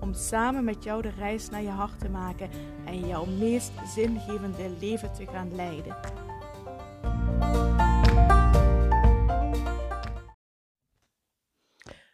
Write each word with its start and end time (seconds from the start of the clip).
Om 0.00 0.14
samen 0.14 0.64
met 0.64 0.84
jou 0.84 1.02
de 1.02 1.10
reis 1.10 1.48
naar 1.48 1.62
je 1.62 1.68
hart 1.68 1.98
te 1.98 2.08
maken 2.08 2.50
en 2.86 3.06
jouw 3.06 3.24
meest 3.24 3.72
zingevende 3.86 4.76
leven 4.80 5.12
te 5.12 5.26
gaan 5.26 5.54
leiden. 5.54 5.96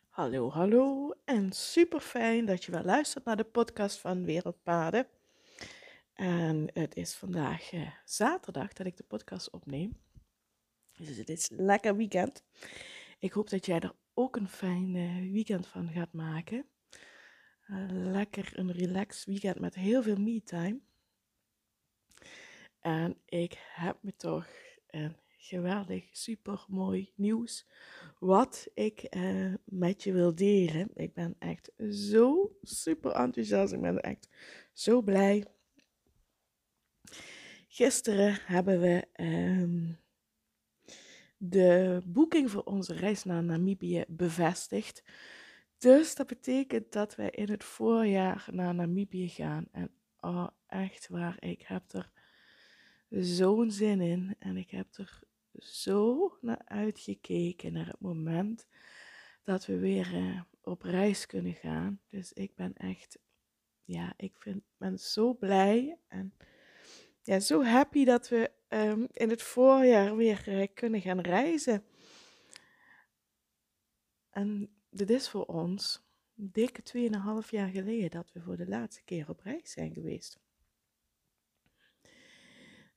Hallo, 0.08 0.50
hallo 0.50 1.14
en 1.24 1.52
super 1.52 2.00
fijn 2.00 2.44
dat 2.44 2.64
je 2.64 2.72
weer 2.72 2.82
luistert 2.84 3.24
naar 3.24 3.36
de 3.36 3.44
podcast 3.44 3.98
van 3.98 4.24
Wereldpaden. 4.24 5.06
En 6.14 6.70
het 6.72 6.96
is 6.96 7.14
vandaag 7.14 7.72
eh, 7.72 7.90
zaterdag 8.04 8.72
dat 8.72 8.86
ik 8.86 8.96
de 8.96 9.04
podcast 9.04 9.50
opneem. 9.50 9.96
Dus 10.96 11.16
het 11.16 11.28
is 11.28 11.48
lekker 11.52 11.96
weekend. 11.96 12.44
Ik 13.18 13.32
hoop 13.32 13.50
dat 13.50 13.66
jij 13.66 13.80
er 13.80 13.94
ook 14.14 14.36
een 14.36 14.48
fijn 14.48 14.96
eh, 14.96 15.32
weekend 15.32 15.66
van 15.66 15.88
gaat 15.88 16.12
maken. 16.12 16.66
Lekker 17.90 18.58
een 18.58 18.72
relaxed 18.72 19.24
weekend 19.24 19.58
met 19.58 19.74
heel 19.74 20.02
veel 20.02 20.16
me-time. 20.16 20.80
En 22.80 23.16
ik 23.24 23.58
heb 23.74 23.98
me 24.00 24.16
toch 24.16 24.46
een 24.86 25.16
geweldig, 25.36 26.08
super 26.12 26.64
mooi 26.68 27.12
nieuws 27.14 27.66
wat 28.18 28.68
ik 28.74 29.16
uh, 29.16 29.54
met 29.64 30.02
je 30.02 30.12
wil 30.12 30.34
delen. 30.34 30.90
Ik 30.94 31.14
ben 31.14 31.36
echt 31.38 31.70
zo 31.90 32.56
super 32.62 33.10
enthousiast. 33.12 33.72
Ik 33.72 33.80
ben 33.80 34.00
echt 34.00 34.28
zo 34.72 35.02
blij. 35.02 35.46
Gisteren 37.68 38.38
hebben 38.42 38.80
we 38.80 39.06
um, 39.16 39.98
de 41.36 42.00
boeking 42.06 42.50
voor 42.50 42.62
onze 42.62 42.94
reis 42.94 43.24
naar 43.24 43.44
Namibië 43.44 44.04
bevestigd. 44.08 45.02
Dus 45.78 46.14
dat 46.14 46.26
betekent 46.26 46.92
dat 46.92 47.14
wij 47.14 47.30
in 47.30 47.50
het 47.50 47.64
voorjaar 47.64 48.48
naar 48.50 48.74
Namibië 48.74 49.28
gaan. 49.28 49.66
En 49.72 49.90
oh, 50.20 50.48
echt 50.66 51.08
waar, 51.08 51.36
ik 51.42 51.62
heb 51.62 51.92
er 51.92 52.10
zo'n 53.08 53.70
zin 53.70 54.00
in. 54.00 54.36
En 54.38 54.56
ik 54.56 54.70
heb 54.70 54.94
er 54.94 55.20
zo 55.58 56.36
naar 56.40 56.62
uitgekeken, 56.64 57.72
naar 57.72 57.86
het 57.86 58.00
moment 58.00 58.66
dat 59.42 59.66
we 59.66 59.78
weer 59.78 60.14
uh, 60.14 60.40
op 60.62 60.82
reis 60.82 61.26
kunnen 61.26 61.54
gaan. 61.54 62.00
Dus 62.08 62.32
ik 62.32 62.54
ben 62.54 62.74
echt, 62.74 63.18
ja, 63.84 64.12
ik 64.16 64.36
vind, 64.38 64.62
ben 64.76 64.98
zo 64.98 65.34
blij 65.34 65.98
en 66.08 66.34
ja, 67.22 67.40
zo 67.40 67.64
happy 67.64 68.04
dat 68.04 68.28
we 68.28 68.50
um, 68.68 69.06
in 69.12 69.30
het 69.30 69.42
voorjaar 69.42 70.16
weer 70.16 70.44
uh, 70.48 70.66
kunnen 70.74 71.00
gaan 71.00 71.20
reizen. 71.20 71.84
En 74.30 74.75
dit 74.96 75.10
is 75.10 75.28
voor 75.28 75.44
ons 75.44 76.02
dikke 76.34 77.10
2,5 77.44 77.48
jaar 77.50 77.68
geleden 77.68 78.10
dat 78.10 78.32
we 78.32 78.40
voor 78.40 78.56
de 78.56 78.68
laatste 78.68 79.02
keer 79.04 79.28
op 79.28 79.40
reis 79.40 79.70
zijn 79.70 79.92
geweest. 79.92 80.38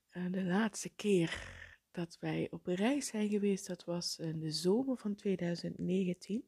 En 0.10 0.32
de 0.32 0.44
laatste 0.44 0.90
keer 0.90 1.58
dat 1.92 2.18
wij 2.20 2.48
op 2.52 2.66
reis 2.66 3.08
zijn 3.08 3.30
geweest, 3.30 3.68
dat 3.68 3.84
was 3.84 4.20
in 4.20 4.40
de 4.40 4.52
zomer 4.52 4.98
van 4.98 5.16
2019. 5.16 6.44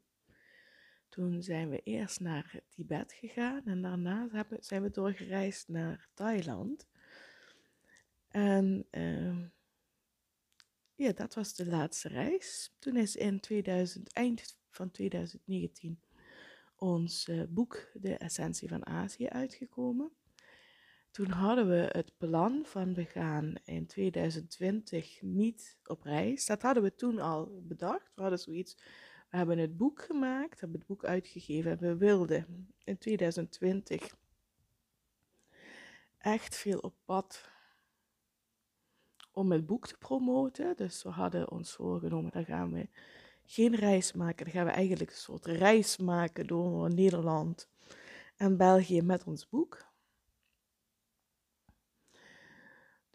Toen 1.10 1.44
zijn 1.44 1.70
we 1.70 1.82
eerst 1.84 2.20
naar 2.20 2.60
Tibet 2.70 3.14
gegaan 3.14 3.66
en 3.66 3.82
daarna 3.82 4.46
zijn 4.60 4.82
we 4.82 4.90
doorgereisd 4.90 5.68
naar 5.68 6.08
Thailand. 6.14 6.88
En 8.28 8.88
uh, 8.92 9.46
ja, 10.96 11.12
dat 11.12 11.34
was 11.34 11.56
de 11.56 11.66
laatste 11.66 12.08
reis. 12.08 12.72
Toen 12.80 12.96
is 12.96 13.16
in 13.16 13.40
2000, 13.40 14.14
eind 14.14 14.60
van 14.72 14.92
2019 14.92 16.02
ons 16.76 17.28
uh, 17.28 17.44
boek 17.50 17.90
De 17.94 18.18
Essentie 18.18 18.68
van 18.68 18.86
Azië 18.86 19.28
uitgekomen. 19.28 20.12
Toen 21.12 21.30
hadden 21.30 21.70
we 21.70 21.90
het 21.92 22.18
plan 22.18 22.66
van 22.66 22.94
we 22.94 23.06
gaan 23.06 23.54
in 23.64 23.88
2020 23.88 25.22
niet 25.22 25.78
op 25.84 26.04
reis. 26.04 26.46
Dat 26.46 26.62
hadden 26.62 26.84
we 26.84 26.96
toen 26.96 27.20
al 27.20 27.62
bedacht. 27.64 28.12
We 28.16 28.22
hadden 28.22 28.40
zoiets, 28.40 28.76
we 29.30 29.38
hebben 29.38 29.58
het 29.58 29.78
boek 29.78 30.02
gemaakt, 30.02 30.60
hebben 30.60 30.78
het 30.78 30.88
boek 30.88 31.06
uitgegeven 31.06 31.72
en 31.72 31.78
we 31.78 31.98
wilden 31.98 32.74
in 32.84 32.98
2020 32.98 34.16
echt 36.18 36.56
veel 36.56 36.80
op 36.80 36.96
pad 37.06 37.50
om 39.32 39.52
het 39.52 39.66
boek 39.66 39.88
te 39.88 39.98
promoten. 39.98 40.78
Dus 40.78 41.04
we 41.04 41.10
hadden 41.10 41.52
ons 41.52 41.72
voorgenomen, 41.72 42.32
dan 42.32 42.46
gaan 42.46 42.72
we 42.72 42.90
geen 43.52 43.76
reis 43.76 44.14
maken. 44.14 44.46
Dan 44.46 44.54
gaan 44.54 44.66
we 44.66 44.72
eigenlijk 44.72 45.10
een 45.10 45.18
soort 45.18 45.46
reis 45.46 45.98
maken 45.98 46.48
door 46.48 46.94
Nederland 46.94 47.70
en 48.36 48.58
België 48.58 49.02
met 49.02 49.24
ons 49.24 49.50
boek. 49.50 49.90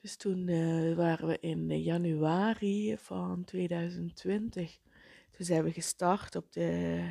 Dus 0.00 0.16
toen 0.16 0.48
uh, 0.48 0.96
waren 0.96 1.28
we 1.28 1.38
in 1.41 1.82
januari 1.82 2.98
van 2.98 3.44
2020. 3.44 4.78
Toen 5.30 5.46
zijn 5.46 5.64
we 5.64 5.72
gestart 5.72 6.36
op 6.36 6.52
de 6.52 7.10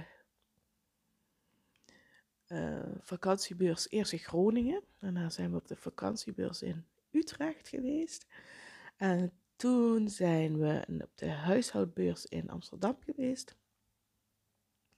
uh, 2.47 2.95
vakantiebeurs 2.99 3.89
eerst 3.89 4.11
in 4.11 4.19
Groningen. 4.19 4.83
Daarna 4.99 5.29
zijn 5.29 5.51
we 5.51 5.57
op 5.57 5.67
de 5.67 5.75
vakantiebeurs 5.75 6.61
in 6.61 6.85
Utrecht 7.11 7.67
geweest. 7.67 8.27
En 8.97 9.31
toen 9.55 10.09
zijn 10.09 10.57
we 10.57 11.01
op 11.03 11.17
de 11.17 11.29
huishoudbeurs 11.29 12.25
in 12.25 12.49
Amsterdam 12.49 12.97
geweest. 12.99 13.55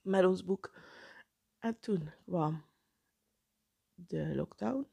Met 0.00 0.24
ons 0.24 0.44
boek. 0.44 0.78
En 1.58 1.80
toen 1.80 2.10
kwam 2.24 2.64
de 3.94 4.34
lockdown. 4.34 4.86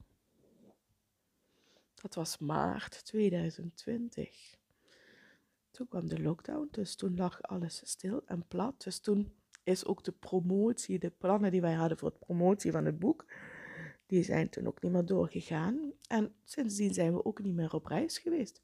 Dat 1.95 2.15
was 2.15 2.37
maart 2.37 3.05
2020. 3.05 4.57
Toen 5.71 5.87
kwam 5.87 6.07
de 6.07 6.21
lockdown, 6.21 6.67
dus 6.71 6.95
toen 6.95 7.15
lag 7.15 7.41
alles 7.41 7.81
stil 7.83 8.21
en 8.25 8.47
plat. 8.47 8.83
Dus 8.83 8.99
toen 8.99 9.33
is 9.63 9.85
ook 9.85 10.03
de 10.03 10.11
promotie, 10.11 10.99
de 10.99 11.09
plannen 11.09 11.51
die 11.51 11.61
wij 11.61 11.73
hadden 11.73 11.97
voor 11.97 12.11
de 12.11 12.17
promotie 12.17 12.71
van 12.71 12.85
het 12.85 12.99
boek, 12.99 13.25
die 14.05 14.23
zijn 14.23 14.49
toen 14.49 14.67
ook 14.67 14.81
niet 14.81 14.91
meer 14.91 15.05
doorgegaan. 15.05 15.93
En 16.07 16.35
sindsdien 16.43 16.93
zijn 16.93 17.13
we 17.13 17.25
ook 17.25 17.41
niet 17.41 17.55
meer 17.55 17.73
op 17.73 17.85
reis 17.85 18.17
geweest. 18.17 18.61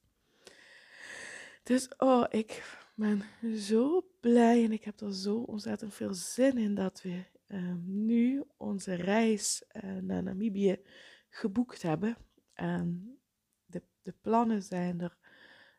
Dus 1.64 1.88
oh, 1.98 2.26
ik 2.30 2.80
ben 2.96 3.24
zo 3.58 4.06
blij 4.20 4.64
en 4.64 4.72
ik 4.72 4.84
heb 4.84 5.00
er 5.00 5.14
zo 5.14 5.38
ontzettend 5.38 5.94
veel 5.94 6.14
zin 6.14 6.58
in 6.58 6.76
dat 6.76 7.02
we 7.02 7.24
uh, 7.48 7.74
nu 7.84 8.44
onze 8.58 8.94
reis 8.94 9.64
uh, 9.74 9.96
naar 9.96 10.24
Namibië 10.24 10.82
geboekt 11.30 11.82
hebben. 11.82 12.18
En 12.54 13.18
de, 13.66 13.84
de 14.02 14.14
plannen 14.22 14.64
zijn 14.64 15.02
er, 15.02 15.18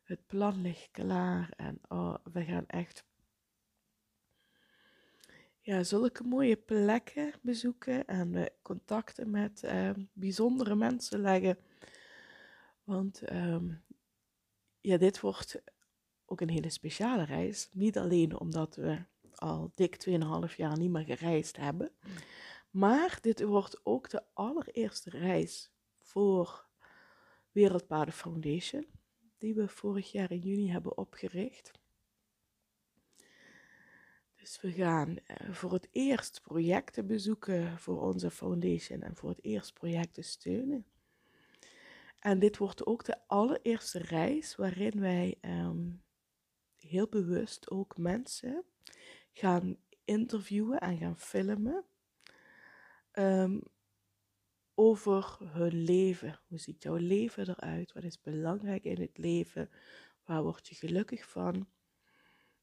het 0.03 0.27
plan 0.27 0.61
ligt 0.61 0.91
klaar 0.91 1.53
en 1.57 1.81
oh, 1.89 2.15
we 2.33 2.45
gaan 2.45 2.67
echt 2.67 3.05
ja, 5.61 5.83
zulke 5.83 6.23
mooie 6.23 6.57
plekken 6.57 7.33
bezoeken 7.43 8.05
en 8.07 8.35
uh, 8.35 8.45
contacten 8.63 9.31
met 9.31 9.73
bijzondere 10.13 10.75
mensen 10.75 11.21
leggen. 11.21 11.59
Want 12.85 13.33
um, 13.33 13.85
ja, 14.83 14.97
dit 14.97 15.21
wordt 15.21 15.63
ook 16.33 16.41
een 16.41 16.51
hele 16.51 16.71
speciale 16.71 17.25
reis. 17.25 17.69
Niet 17.73 17.99
alleen 17.99 18.41
omdat 18.41 18.77
we 18.77 18.99
al 19.35 19.73
dik 19.75 20.09
2,5 20.51 20.57
jaar 20.57 20.79
niet 20.79 20.91
meer 20.91 21.05
gereisd 21.05 21.57
hebben. 21.57 21.93
Maar 22.71 23.19
dit 23.21 23.43
wordt 23.43 23.81
ook 23.83 24.11
de 24.11 24.23
allereerste 24.33 25.11
reis 25.11 25.71
voor 26.01 26.67
Wereldpaden 27.51 28.15
Foundation. 28.15 28.87
Die 29.39 29.55
we 29.55 29.69
vorig 29.69 30.13
jaar 30.13 30.31
in 30.31 30.39
juni 30.39 30.71
hebben 30.71 30.97
opgericht. 30.99 31.71
Dus 34.37 34.61
we 34.61 34.73
gaan 34.73 35.19
eh, 35.19 35.53
voor 35.53 35.73
het 35.73 35.89
eerst 35.91 36.43
projecten 36.43 37.07
bezoeken 37.07 37.79
voor 37.79 38.01
onze 38.01 38.31
foundation 38.31 39.03
en 39.03 39.17
voor 39.17 39.29
het 39.29 39.45
eerst 39.45 39.73
projecten 39.75 40.25
steunen. 40.25 40.87
En 42.19 42.39
dit 42.39 42.57
wordt 42.57 42.87
ook 42.87 43.05
de 43.05 43.17
allereerste 43.27 43.99
reis 43.99 44.57
waarin 44.57 45.01
wij 45.01 45.39
um, 45.41 46.03
heel 46.83 47.09
bewust 47.09 47.71
ook 47.71 47.97
mensen 47.97 48.65
gaan 49.33 49.77
interviewen 50.05 50.81
en 50.81 50.99
gaan 50.99 51.17
filmen. 51.17 51.85
Um, 53.13 53.63
over 54.75 55.37
hun 55.41 55.83
leven. 55.83 56.41
Hoe 56.49 56.59
ziet 56.59 56.83
jouw 56.83 56.97
leven 56.97 57.49
eruit? 57.49 57.93
Wat 57.93 58.03
is 58.03 58.21
belangrijk 58.21 58.85
in 58.85 59.01
het 59.01 59.19
leven? 59.19 59.71
Waar 60.25 60.43
word 60.43 60.69
je 60.69 60.75
gelukkig 60.75 61.29
van? 61.29 61.69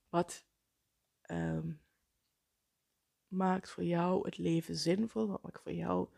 Wat 0.10 0.46
ehm, 1.22 1.72
maakt 3.28 3.70
voor 3.70 3.84
jou 3.84 4.26
het 4.26 4.38
leven 4.38 4.76
zinvol? 4.76 5.28
Wat 5.28 5.44
maakt 5.44 5.62
voor 5.62 5.74
jou 5.74 6.10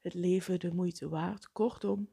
het 0.00 0.14
leven 0.14 0.60
de 0.60 0.74
moeite 0.74 1.08
waard? 1.08 1.52
Kortom, 1.52 2.08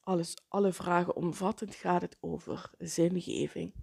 alles, 0.00 0.36
alle 0.48 0.72
vragen 0.72 1.16
omvattend 1.16 1.74
gaat 1.74 2.02
het 2.02 2.16
over 2.20 2.70
zingeving. 2.78 3.74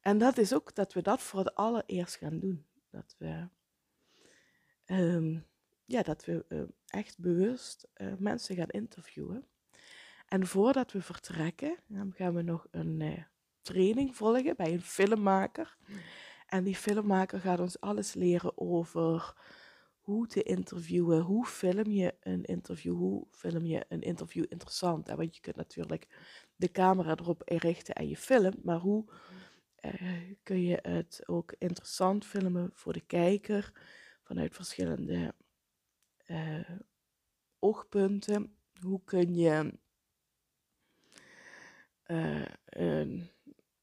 En 0.00 0.18
dat 0.18 0.38
is 0.38 0.54
ook 0.54 0.74
dat 0.74 0.92
we 0.92 1.02
dat 1.02 1.22
voor 1.22 1.38
het 1.38 1.54
allereerst 1.54 2.16
gaan 2.16 2.38
doen. 2.38 2.66
Dat 2.90 3.14
we, 3.18 3.48
um, 4.86 5.46
ja, 5.84 6.02
dat 6.02 6.24
we 6.24 6.44
uh, 6.48 6.62
echt 6.86 7.18
bewust 7.18 7.88
uh, 7.96 8.12
mensen 8.18 8.56
gaan 8.56 8.68
interviewen. 8.68 9.48
En 10.26 10.46
voordat 10.46 10.92
we 10.92 11.02
vertrekken, 11.02 11.76
gaan 12.10 12.34
we 12.34 12.42
nog 12.42 12.66
een 12.70 13.00
uh, 13.00 13.22
training 13.62 14.16
volgen 14.16 14.56
bij 14.56 14.72
een 14.72 14.82
filmmaker. 14.82 15.76
En 16.46 16.64
die 16.64 16.76
filmmaker 16.76 17.40
gaat 17.40 17.60
ons 17.60 17.80
alles 17.80 18.14
leren 18.14 18.58
over 18.58 19.34
hoe 20.10 20.26
te 20.26 20.42
interviewen. 20.42 21.20
Hoe 21.20 21.46
film 21.46 21.90
je 21.90 22.14
een 22.20 22.44
interview? 22.44 22.96
Hoe 22.96 23.26
film 23.30 23.64
je 23.64 23.84
een 23.88 24.00
interview 24.00 24.44
interessant? 24.48 25.08
Want 25.08 25.34
je 25.34 25.40
kunt 25.40 25.56
natuurlijk 25.56 26.06
de 26.56 26.70
camera 26.70 27.10
erop 27.16 27.42
richten 27.44 27.94
en 27.94 28.08
je 28.08 28.16
filmt, 28.16 28.64
maar 28.64 28.78
hoe 28.78 29.04
uh, 29.80 30.34
kun 30.42 30.62
je 30.62 30.78
het 30.82 31.22
ook 31.26 31.54
interessant 31.58 32.26
filmen 32.26 32.70
voor 32.72 32.92
de 32.92 33.00
kijker 33.00 33.72
vanuit 34.22 34.54
verschillende 34.54 35.34
uh, 36.26 36.70
oogpunten? 37.58 38.56
Hoe 38.80 39.00
kun 39.04 39.34
je 39.34 39.78
uh, 42.06 42.44
een 42.64 43.28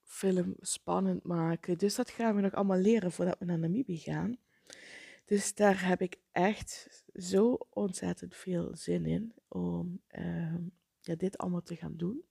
film 0.04 0.56
spannend 0.60 1.24
maken? 1.24 1.78
Dus 1.78 1.96
dat 1.96 2.10
gaan 2.10 2.36
we 2.36 2.42
nog 2.42 2.54
allemaal 2.54 2.78
leren 2.78 3.12
voordat 3.12 3.40
we 3.40 3.46
naar 3.46 3.60
Namibië 3.60 3.98
gaan. 3.98 4.38
Dus 5.28 5.56
daar 5.56 5.88
heb 5.88 6.02
ik 6.02 6.20
echt 6.32 7.04
zo 7.14 7.58
ontzettend 7.70 8.36
veel 8.36 8.76
zin 8.76 9.06
in 9.06 9.34
om 9.48 10.02
uh, 10.12 10.56
ja, 11.00 11.16
dit 11.16 11.38
allemaal 11.38 11.62
te 11.62 11.76
gaan 11.76 11.98
doen. 11.98 12.24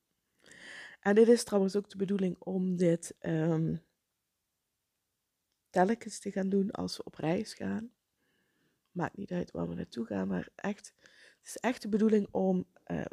En 1.01 1.15
dit 1.15 1.29
is 1.29 1.45
trouwens 1.45 1.77
ook 1.77 1.91
de 1.91 1.97
bedoeling 1.97 2.37
om 2.39 2.77
dit 2.77 3.17
um, 3.21 3.83
telkens 5.71 6.19
te 6.19 6.33
gaan 6.33 6.49
doen 6.49 6.71
als 6.71 6.97
we 6.97 7.05
op 7.05 7.15
reis 7.15 7.55
gaan. 7.55 7.91
Maakt 8.91 9.17
niet 9.17 9.33
uit 9.33 9.51
waar 9.51 9.69
we 9.69 9.75
naartoe 9.75 10.07
gaan, 10.07 10.29
maar 10.29 10.49
echt, 10.55 10.95
het 11.39 11.47
is 11.47 11.57
echt 11.57 11.83
de 11.83 11.89
bedoeling 11.89 12.29
om 12.31 12.67
uh, 12.87 13.05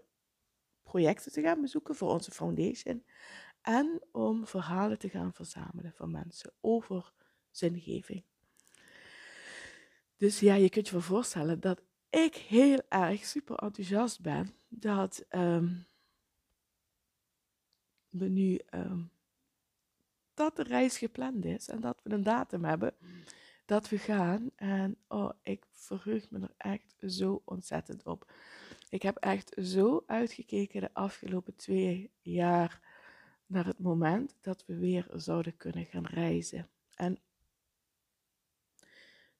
projecten 0.84 1.32
te 1.32 1.42
gaan 1.42 1.62
bezoeken 1.62 1.96
voor 1.96 2.10
onze 2.10 2.32
foundation. 2.32 3.06
En 3.62 4.02
om 4.12 4.48
verhalen 4.48 5.00
te 5.00 5.10
gaan 5.10 5.34
verzamelen 5.34 5.94
van 5.94 6.12
mensen 6.12 6.54
over 6.62 7.14
zingeving. 7.52 8.24
Dus 10.24 10.40
ja, 10.40 10.56
je 10.56 10.70
kunt 10.70 10.86
je 10.86 10.94
wel 10.94 11.02
voorstellen 11.02 11.60
dat 11.60 11.82
ik 12.10 12.36
heel 12.36 12.82
erg 12.90 13.26
super 13.26 13.56
enthousiast 13.56 14.22
ben 14.22 14.56
dat 14.68 15.26
um, 15.30 15.88
we 18.10 18.28
nu 18.28 18.60
um, 18.74 19.12
dat 20.34 20.56
de 20.56 20.64
reis 20.64 20.98
gepland 20.98 21.46
is 21.46 21.68
en 21.68 21.82
dat 21.82 22.00
we 22.04 22.14
een 22.14 22.24
datum 22.24 22.64
hebben 22.64 22.96
dat 23.66 23.90
we 23.90 23.98
gaan. 23.98 24.52
En 24.56 24.98
oh, 25.08 25.32
ik 25.42 25.66
verheug 25.72 26.30
me 26.30 26.40
er 26.40 26.54
echt 26.58 26.96
zo 27.08 27.42
ontzettend 27.46 28.06
op. 28.06 28.32
Ik 28.90 29.02
heb 29.02 29.18
echt 29.18 29.56
zo 29.62 30.04
uitgekeken 30.06 30.82
de 30.82 30.94
afgelopen 30.94 31.56
twee 31.56 32.12
jaar 32.22 32.82
naar 33.46 33.66
het 33.66 33.80
moment 33.80 34.36
dat 34.42 34.66
we 34.66 34.78
weer 34.78 35.08
zouden 35.16 35.58
kunnen 35.58 35.86
gaan 35.86 36.06
reizen. 36.06 36.70
En 36.94 37.20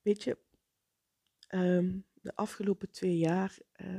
weet 0.02 0.24
je, 0.24 0.38
Ehm, 1.54 1.98
de 2.22 2.36
afgelopen 2.36 2.92
twee 2.92 3.18
jaar 3.18 3.58
uh, 3.76 3.98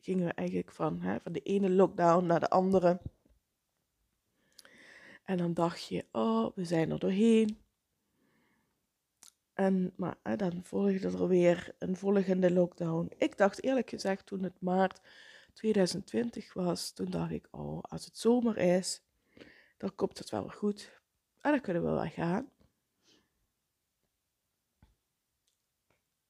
gingen 0.00 0.26
we 0.26 0.32
eigenlijk 0.32 0.72
van, 0.72 1.00
hè, 1.00 1.20
van 1.20 1.32
de 1.32 1.40
ene 1.40 1.70
lockdown 1.70 2.26
naar 2.26 2.40
de 2.40 2.50
andere. 2.50 3.00
En 5.24 5.36
dan 5.36 5.54
dacht 5.54 5.86
je, 5.86 6.06
oh, 6.12 6.56
we 6.56 6.64
zijn 6.64 6.90
er 6.90 6.98
doorheen. 6.98 7.58
En, 9.52 9.92
maar 9.96 10.36
dan 10.36 10.64
volgde 10.64 11.08
er 11.08 11.28
weer 11.28 11.74
een 11.78 11.96
volgende 11.96 12.50
lockdown. 12.52 13.12
Ik 13.16 13.36
dacht 13.36 13.62
eerlijk 13.62 13.90
gezegd, 13.90 14.26
toen 14.26 14.42
het 14.42 14.60
maart 14.60 15.00
2020 15.52 16.52
was, 16.52 16.92
toen 16.92 17.10
dacht 17.10 17.30
ik, 17.30 17.48
oh, 17.50 17.82
als 17.82 18.04
het 18.04 18.18
zomer 18.18 18.56
is, 18.56 19.02
dan 19.76 19.94
komt 19.94 20.18
het 20.18 20.30
wel 20.30 20.48
goed. 20.48 21.00
En 21.40 21.50
dan 21.50 21.60
kunnen 21.60 21.84
we 21.84 21.90
wel 21.90 22.08
gaan. 22.08 22.50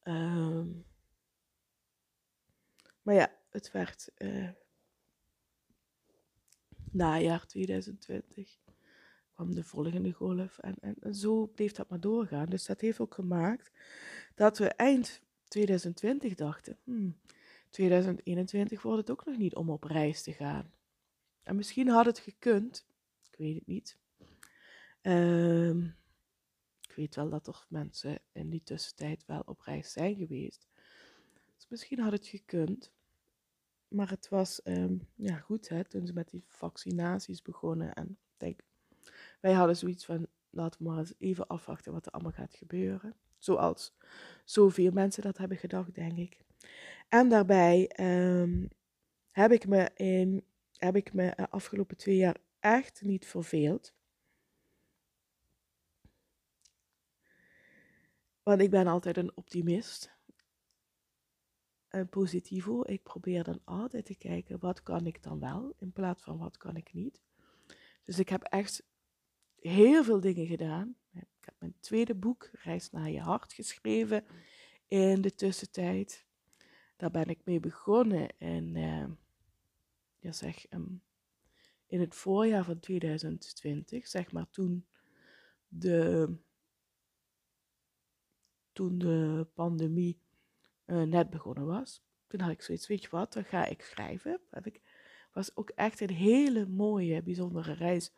Um, 0.09 0.85
maar 3.01 3.15
ja, 3.15 3.31
het 3.49 3.71
werd 3.71 4.09
uh, 4.17 4.49
najaar 6.91 7.45
2020 7.45 8.57
kwam 9.33 9.55
de 9.55 9.63
volgende 9.63 10.11
golf 10.11 10.57
en, 10.57 10.75
en, 10.79 11.15
zo 11.15 11.47
bleef 11.47 11.71
dat 11.71 11.89
maar 11.89 11.99
doorgaan. 11.99 12.45
Dus 12.45 12.65
dat 12.65 12.81
heeft 12.81 12.99
ook 12.99 13.13
gemaakt 13.13 13.71
dat 14.35 14.57
we 14.57 14.67
eind 14.67 15.21
2020 15.47 16.35
dachten, 16.35 16.77
hmm, 16.83 17.19
2021 17.69 18.81
wordt 18.81 18.99
het 18.99 19.11
ook 19.11 19.25
nog 19.25 19.37
niet 19.37 19.55
om 19.55 19.69
op 19.69 19.83
reis 19.83 20.21
te 20.21 20.33
gaan. 20.33 20.71
En 21.43 21.55
misschien 21.55 21.87
had 21.87 22.05
het 22.05 22.19
gekund, 22.19 22.85
ik 23.31 23.37
weet 23.37 23.55
het 23.55 23.67
niet. 23.67 23.97
Um, 25.01 25.95
weet 26.99 27.15
wel 27.15 27.29
dat 27.29 27.47
er 27.47 27.65
mensen 27.69 28.19
in 28.31 28.49
die 28.49 28.63
tussentijd 28.63 29.25
wel 29.25 29.41
op 29.45 29.59
reis 29.59 29.91
zijn 29.91 30.15
geweest. 30.15 30.67
Dus 31.55 31.67
misschien 31.67 31.99
had 31.99 32.11
het 32.11 32.27
gekund. 32.27 32.91
Maar 33.87 34.09
het 34.09 34.29
was 34.29 34.61
ehm, 34.61 34.97
ja, 35.15 35.37
goed 35.37 35.69
hè, 35.69 35.83
toen 35.83 36.07
ze 36.07 36.13
met 36.13 36.29
die 36.29 36.43
vaccinaties 36.47 37.41
begonnen. 37.41 37.93
En 37.93 38.17
denk, 38.37 38.59
wij 39.39 39.53
hadden 39.53 39.77
zoiets 39.77 40.05
van, 40.05 40.27
laten 40.49 40.83
we 40.83 40.89
maar 40.89 40.97
eens 40.99 41.13
even 41.17 41.47
afwachten 41.47 41.93
wat 41.93 42.05
er 42.05 42.11
allemaal 42.11 42.31
gaat 42.31 42.53
gebeuren. 42.53 43.15
Zoals 43.37 43.93
zoveel 44.45 44.91
mensen 44.91 45.23
dat 45.23 45.37
hebben 45.37 45.57
gedacht, 45.57 45.95
denk 45.95 46.17
ik. 46.17 46.45
En 47.09 47.29
daarbij 47.29 47.91
um, 47.99 48.69
heb 49.31 49.51
ik 49.51 49.67
me 49.67 49.89
in 49.95 50.43
heb 50.77 50.95
ik 50.95 51.13
me 51.13 51.33
de 51.35 51.49
afgelopen 51.49 51.97
twee 51.97 52.15
jaar 52.15 52.37
echt 52.59 53.01
niet 53.01 53.25
verveeld. 53.25 53.93
Want 58.49 58.61
ik 58.61 58.69
ben 58.69 58.87
altijd 58.87 59.17
een 59.17 59.31
optimist. 59.35 60.11
Een 61.89 62.09
positivo. 62.09 62.81
Ik 62.85 63.03
probeer 63.03 63.43
dan 63.43 63.61
altijd 63.63 64.05
te 64.05 64.15
kijken, 64.15 64.59
wat 64.59 64.83
kan 64.83 65.05
ik 65.05 65.23
dan 65.23 65.39
wel, 65.39 65.73
in 65.79 65.91
plaats 65.91 66.23
van 66.23 66.37
wat 66.37 66.57
kan 66.57 66.75
ik 66.75 66.93
niet. 66.93 67.21
Dus 68.05 68.19
ik 68.19 68.29
heb 68.29 68.43
echt 68.43 68.83
heel 69.59 70.03
veel 70.03 70.19
dingen 70.19 70.47
gedaan. 70.47 70.95
Ik 71.13 71.45
heb 71.45 71.55
mijn 71.59 71.75
tweede 71.79 72.15
boek, 72.15 72.49
Reis 72.51 72.91
naar 72.91 73.09
je 73.09 73.19
hart, 73.19 73.53
geschreven 73.53 74.25
in 74.87 75.21
de 75.21 75.35
tussentijd. 75.35 76.25
Daar 76.97 77.11
ben 77.11 77.27
ik 77.27 77.39
mee 77.43 77.59
begonnen 77.59 78.37
in, 78.37 78.75
uh, 78.75 79.05
ja 80.19 80.31
zeg, 80.31 80.71
um, 80.71 81.01
in 81.87 81.99
het 81.99 82.15
voorjaar 82.15 82.63
van 82.63 82.79
2020, 82.79 84.07
zeg 84.07 84.31
maar 84.31 84.49
toen 84.49 84.85
de 85.67 86.37
toen 88.73 88.97
de 88.97 89.47
pandemie 89.53 90.19
uh, 90.85 91.01
net 91.01 91.29
begonnen 91.29 91.65
was. 91.65 92.03
Toen 92.27 92.39
had 92.39 92.51
ik 92.51 92.61
zoiets, 92.61 92.87
weet 92.87 93.01
je 93.01 93.09
wat, 93.09 93.33
dan 93.33 93.43
ga 93.43 93.65
ik 93.65 93.81
schrijven. 93.81 94.39
Ik, 94.63 94.81
was 95.33 95.55
ook 95.55 95.69
echt 95.69 96.01
een 96.01 96.09
hele 96.09 96.65
mooie, 96.65 97.23
bijzondere 97.23 97.73
reis 97.73 98.11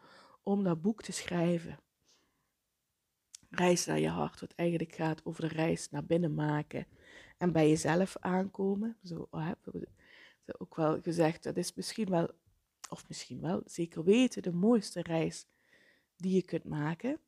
om 0.44 0.64
dat 0.64 0.82
boek 0.82 1.02
te 1.02 1.12
schrijven. 1.12 1.80
Reis 3.50 3.86
naar 3.86 4.00
je 4.00 4.10
hart, 4.10 4.40
wat 4.40 4.54
eigenlijk 4.56 4.96
gaat 4.96 5.26
over 5.26 5.42
de 5.42 5.56
reis 5.56 5.90
naar 5.90 6.06
binnen 6.06 6.34
maken 6.34 6.88
en 7.38 7.52
bij 7.52 7.70
jezelf 7.70 8.18
aankomen. 8.20 8.98
Zo 9.04 9.28
oh, 9.30 9.46
hebben 9.46 9.82
we 10.46 10.60
ook 10.60 10.76
wel 10.76 11.02
gezegd, 11.02 11.44
dat 11.44 11.58
is 11.58 11.74
misschien 11.74 12.10
wel, 12.10 12.30
of 12.90 13.08
misschien 13.08 13.42
wel, 13.42 13.62
zeker 13.66 14.04
weten, 14.04 14.42
de 14.42 14.54
mooiste 14.54 15.02
reis 15.02 15.48
die 16.16 16.36
je 16.36 16.42
kunt 16.42 16.64
maken. 16.64 17.20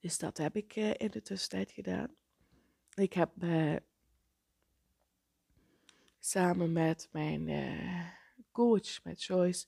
Dus 0.00 0.18
dat 0.18 0.38
heb 0.38 0.56
ik 0.56 0.76
uh, 0.76 0.94
in 0.96 1.10
de 1.10 1.22
tussentijd 1.22 1.70
gedaan. 1.70 2.14
Ik 2.94 3.12
heb 3.12 3.30
uh, 3.42 3.76
samen 6.18 6.72
met 6.72 7.08
mijn 7.12 7.48
uh, 7.48 8.08
coach, 8.52 9.04
met 9.04 9.22
Joyce, 9.22 9.66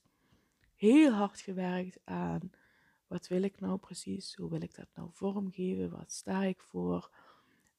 heel 0.75 1.11
hard 1.11 1.39
gewerkt 1.39 1.99
aan 2.03 2.51
wat 3.13 3.27
wil 3.27 3.43
ik 3.43 3.59
nou 3.59 3.77
precies, 3.77 4.35
hoe 4.35 4.49
wil 4.49 4.61
ik 4.61 4.75
dat 4.75 4.87
nou 4.95 5.09
vormgeven, 5.11 5.89
wat 5.89 6.11
sta 6.11 6.43
ik 6.43 6.61
voor, 6.61 7.09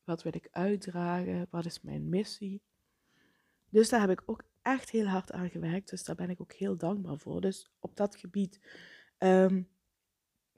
Wat 0.04 0.22
wil 0.22 0.32
ik 0.34 0.48
uitdragen? 0.50 1.46
Wat 1.50 1.64
is 1.64 1.80
mijn 1.80 2.08
missie? 2.08 2.62
Dus 3.68 3.88
daar 3.88 4.00
heb 4.00 4.10
ik 4.10 4.22
ook 4.26 4.44
echt 4.62 4.90
heel 4.90 5.06
hard 5.06 5.32
aan 5.32 5.50
gewerkt. 5.50 5.90
Dus 5.90 6.04
daar 6.04 6.16
ben 6.16 6.30
ik 6.30 6.40
ook 6.40 6.52
heel 6.52 6.76
dankbaar 6.76 7.18
voor. 7.18 7.40
Dus 7.40 7.70
op 7.78 7.96
dat 7.96 8.16
gebied 8.16 8.60
ehm, 9.18 9.62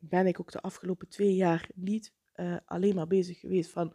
ben 0.08 0.26
ik 0.26 0.40
ook 0.40 0.52
de 0.52 0.60
afgelopen 0.60 1.08
twee 1.08 1.34
jaar 1.34 1.68
niet 1.74 2.12
uh, 2.36 2.56
alleen 2.64 2.94
maar 2.94 3.06
bezig 3.06 3.40
geweest 3.40 3.70
van, 3.70 3.94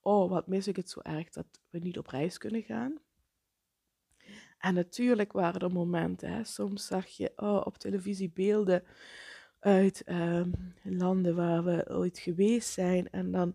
oh, 0.00 0.30
wat 0.30 0.46
mis 0.46 0.68
ik 0.68 0.76
het 0.76 0.90
zo 0.90 1.00
erg 1.00 1.30
dat 1.30 1.46
we 1.70 1.78
niet 1.78 1.98
op 1.98 2.06
reis 2.06 2.38
kunnen 2.38 2.62
gaan. 2.62 2.98
En 4.58 4.74
natuurlijk 4.74 5.32
waren 5.32 5.60
er 5.60 5.72
momenten, 5.72 6.32
hè, 6.32 6.44
soms 6.44 6.86
zag 6.86 7.06
je 7.06 7.32
oh, 7.36 7.60
op 7.64 7.78
televisie 7.78 8.30
beelden 8.34 8.84
uit 9.58 10.02
um, 10.06 10.74
landen 10.82 11.34
waar 11.34 11.64
we 11.64 11.90
ooit 11.90 12.18
geweest 12.18 12.68
zijn. 12.68 13.10
En 13.10 13.30
dan, 13.30 13.54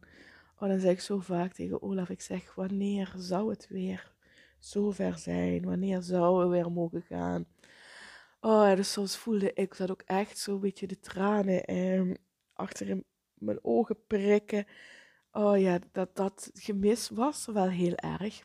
oh, 0.59 0.69
dan 0.69 0.79
zeg 0.79 0.91
ik 0.91 0.99
zo 0.99 1.19
vaak 1.19 1.53
tegen 1.53 1.81
Olaf, 1.81 2.09
ik 2.09 2.21
zeg, 2.21 2.55
wanneer 2.55 3.13
zou 3.17 3.49
het 3.49 3.67
weer 3.69 4.11
zover 4.59 5.17
zijn? 5.17 5.65
Wanneer 5.65 6.01
zouden 6.01 6.49
we 6.49 6.55
weer 6.55 6.71
mogen 6.71 7.01
gaan? 7.01 7.45
Oh, 8.47 8.75
dus 8.75 8.91
soms 8.91 9.17
voelde 9.17 9.53
ik 9.53 9.77
dat 9.77 9.91
ook 9.91 10.01
echt 10.01 10.37
zo'n 10.37 10.59
beetje 10.59 10.87
de 10.87 10.99
tranen 10.99 11.65
eh, 11.65 12.13
achter 12.53 12.89
in 12.89 13.05
mijn 13.33 13.59
ogen 13.61 14.05
prikken. 14.07 14.65
Oh 15.31 15.59
ja, 15.59 15.79
dat, 15.91 16.15
dat 16.15 16.51
gemis 16.53 17.09
was 17.09 17.45
wel 17.45 17.69
heel 17.69 17.95
erg. 17.95 18.43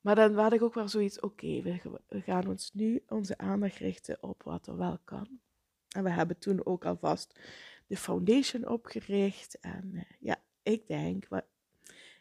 Maar 0.00 0.14
dan 0.14 0.34
had 0.34 0.52
ik 0.52 0.62
ook 0.62 0.74
wel 0.74 0.88
zoiets, 0.88 1.20
oké, 1.20 1.62
we, 1.62 2.00
gaan 2.08 2.46
ons 2.46 2.70
nu 2.72 3.02
onze 3.08 3.38
aandacht 3.38 3.76
richten 3.76 4.22
op 4.22 4.42
wat 4.42 4.66
er 4.66 4.76
wel 4.76 4.98
kan. 5.04 5.40
En 5.88 6.02
we 6.02 6.10
hebben 6.10 6.38
toen 6.38 6.66
ook 6.66 6.84
alvast 6.84 7.40
de 7.86 7.96
foundation 7.96 8.68
opgericht. 8.68 9.60
En 9.60 9.90
uh, 9.92 10.02
ja, 10.18 10.36
ik 10.62 10.86
denk, 10.86 11.28
wat, 11.28 11.44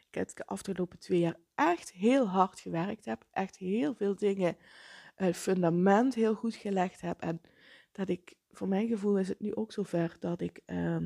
ik 0.08 0.16
heb 0.16 0.36
de 0.36 0.46
afgelopen 0.46 1.00
twee 1.00 1.20
jaar 1.20 1.38
echt 1.56 1.92
heel 1.92 2.28
hard 2.28 2.60
gewerkt 2.60 3.06
heb. 3.06 3.26
Echt 3.32 3.58
heel 3.58 3.96
veel 3.96 4.16
dingen, 4.16 4.58
het 5.16 5.38
fundament 5.38 6.16
heel 6.16 6.36
goed 6.36 6.56
gelegd 6.56 7.02
heb. 7.02 7.22
En 7.22 7.42
dat 7.92 8.10
ik, 8.10 8.36
voor 8.52 8.68
mijn 8.68 8.88
gevoel 8.88 9.20
is 9.20 9.28
het 9.28 9.40
nu 9.40 9.56
ook 9.56 9.72
zover 9.72 10.16
dat 10.20 10.42
ik, 10.42 10.62
uh, 10.66 10.98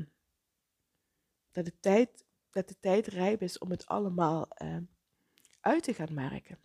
dat, 1.50 1.64
de 1.64 1.74
tijd, 1.80 2.24
dat 2.50 2.68
de 2.68 2.76
tijd 2.80 3.06
rijp 3.06 3.42
is 3.42 3.58
om 3.58 3.70
het 3.70 3.86
allemaal 3.86 4.48
uh, 4.62 4.76
uit 5.60 5.82
te 5.82 5.94
gaan 5.94 6.14
merken. 6.14 6.58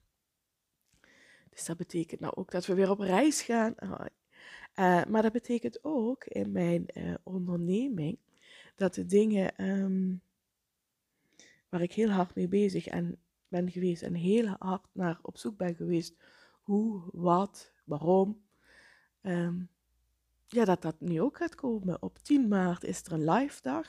Dus 1.49 1.65
dat 1.65 1.77
betekent 1.77 2.19
nou 2.19 2.35
ook 2.35 2.51
dat 2.51 2.65
we 2.65 2.73
weer 2.73 2.89
op 2.89 2.99
reis 2.99 3.41
gaan. 3.41 3.75
Uh, 3.81 5.03
maar 5.05 5.21
dat 5.21 5.31
betekent 5.31 5.79
ook 5.83 6.23
in 6.23 6.51
mijn 6.51 6.85
uh, 6.93 7.13
onderneming 7.23 8.17
dat 8.75 8.93
de 8.93 9.05
dingen 9.05 9.69
um, 9.69 10.21
waar 11.69 11.81
ik 11.81 11.93
heel 11.93 12.09
hard 12.09 12.35
mee 12.35 12.47
bezig 12.47 12.87
en 12.87 13.17
ben 13.47 13.71
geweest 13.71 14.01
en 14.01 14.13
heel 14.13 14.47
hard 14.47 14.87
naar 14.91 15.19
op 15.21 15.37
zoek 15.37 15.57
ben 15.57 15.75
geweest, 15.75 16.15
hoe, 16.65 17.03
wat, 17.11 17.73
waarom, 17.83 18.45
um, 19.21 19.69
ja, 20.47 20.65
dat 20.65 20.81
dat 20.81 20.99
nu 20.99 21.21
ook 21.21 21.37
gaat 21.37 21.55
komen. 21.55 22.01
Op 22.01 22.17
10 22.17 22.47
maart 22.47 22.83
is 22.83 23.03
er 23.03 23.11
een 23.11 23.29
live 23.29 23.61
dag 23.61 23.87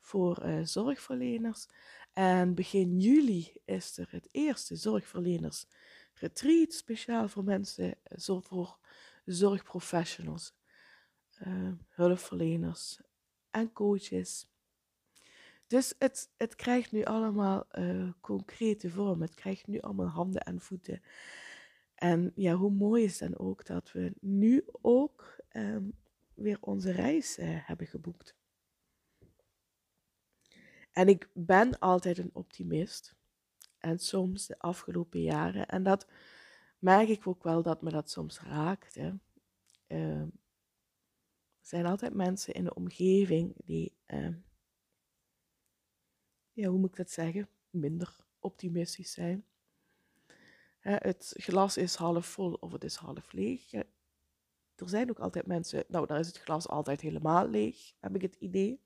voor 0.00 0.46
uh, 0.46 0.64
zorgverleners. 0.64 1.66
En 2.12 2.54
begin 2.54 2.98
juli 3.00 3.52
is 3.64 3.98
er 3.98 4.06
het 4.10 4.28
eerste 4.30 4.76
zorgverleners 4.76 5.66
retreat, 6.14 6.72
speciaal 6.72 7.28
voor 7.28 7.44
mensen, 7.44 7.94
zo 8.16 8.40
voor 8.40 8.78
zorgprofessionals, 9.24 10.54
uh, 11.46 11.72
hulpverleners 11.88 13.00
en 13.50 13.72
coaches. 13.72 14.46
Dus 15.66 15.94
het, 15.98 16.30
het 16.36 16.54
krijgt 16.54 16.92
nu 16.92 17.04
allemaal 17.04 17.66
uh, 17.78 18.10
concrete 18.20 18.90
vorm. 18.90 19.22
Het 19.22 19.34
krijgt 19.34 19.66
nu 19.66 19.80
allemaal 19.80 20.06
handen 20.06 20.42
en 20.42 20.60
voeten. 20.60 21.02
En 22.02 22.32
ja, 22.34 22.54
hoe 22.54 22.70
mooi 22.70 23.04
is 23.04 23.18
dan 23.18 23.38
ook 23.38 23.66
dat 23.66 23.92
we 23.92 24.12
nu 24.20 24.64
ook 24.80 25.36
um, 25.52 25.98
weer 26.34 26.58
onze 26.60 26.90
reis 26.90 27.36
hebben 27.40 27.86
geboekt. 27.86 28.36
En 30.92 31.08
ik 31.08 31.28
ben 31.32 31.78
altijd 31.78 32.18
een 32.18 32.30
optimist. 32.32 33.14
En 33.78 33.98
soms 33.98 34.46
de 34.46 34.58
afgelopen 34.58 35.20
jaren. 35.20 35.66
En 35.68 35.82
dat 35.82 36.06
merk 36.78 37.08
ik 37.08 37.26
ook 37.26 37.42
wel 37.42 37.62
dat 37.62 37.82
me 37.82 37.90
dat 37.90 38.10
soms 38.10 38.40
raakt. 38.40 38.94
Hè. 38.94 39.12
Uh, 39.86 40.20
er 40.20 40.30
zijn 41.60 41.86
altijd 41.86 42.14
mensen 42.14 42.54
in 42.54 42.64
de 42.64 42.74
omgeving 42.74 43.54
die, 43.64 43.96
ja, 46.52 46.68
hoe 46.68 46.78
moet 46.78 46.90
ik 46.90 46.96
dat 46.96 47.10
zeggen, 47.10 47.48
minder 47.70 48.16
optimistisch 48.38 49.12
zijn. 49.12 49.44
Het 50.82 51.34
glas 51.36 51.76
is 51.76 51.94
half 51.94 52.26
vol 52.26 52.52
of 52.52 52.72
het 52.72 52.84
is 52.84 52.94
half 52.94 53.32
leeg. 53.32 53.72
er 53.72 53.84
zijn 54.88 55.10
ook 55.10 55.18
altijd 55.18 55.46
mensen, 55.46 55.84
nou, 55.88 56.06
daar 56.06 56.18
is 56.18 56.26
het 56.26 56.38
glas 56.38 56.68
altijd 56.68 57.00
helemaal 57.00 57.48
leeg, 57.48 57.92
heb 58.00 58.14
ik 58.14 58.22
het 58.22 58.36
idee. 58.38 58.80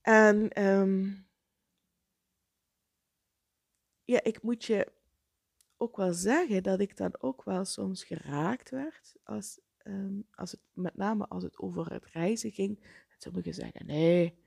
En 0.00 0.62
um, 0.64 1.26
ja, 4.04 4.22
ik 4.22 4.42
moet 4.42 4.64
je 4.64 4.92
ook 5.76 5.96
wel 5.96 6.12
zeggen 6.12 6.62
dat 6.62 6.80
ik 6.80 6.96
dan 6.96 7.14
ook 7.18 7.44
wel 7.44 7.64
soms 7.64 8.04
geraakt 8.04 8.70
werd. 8.70 9.14
Als, 9.24 9.60
um, 9.84 10.26
als 10.34 10.50
het, 10.50 10.60
met 10.72 10.96
name 10.96 11.26
als 11.26 11.42
het 11.42 11.58
over 11.58 11.92
het 11.92 12.04
reizen 12.04 12.50
ging. 12.50 12.78
En 12.80 13.16
sommigen 13.18 13.54
zeggen, 13.54 13.86
nee, 13.86 14.38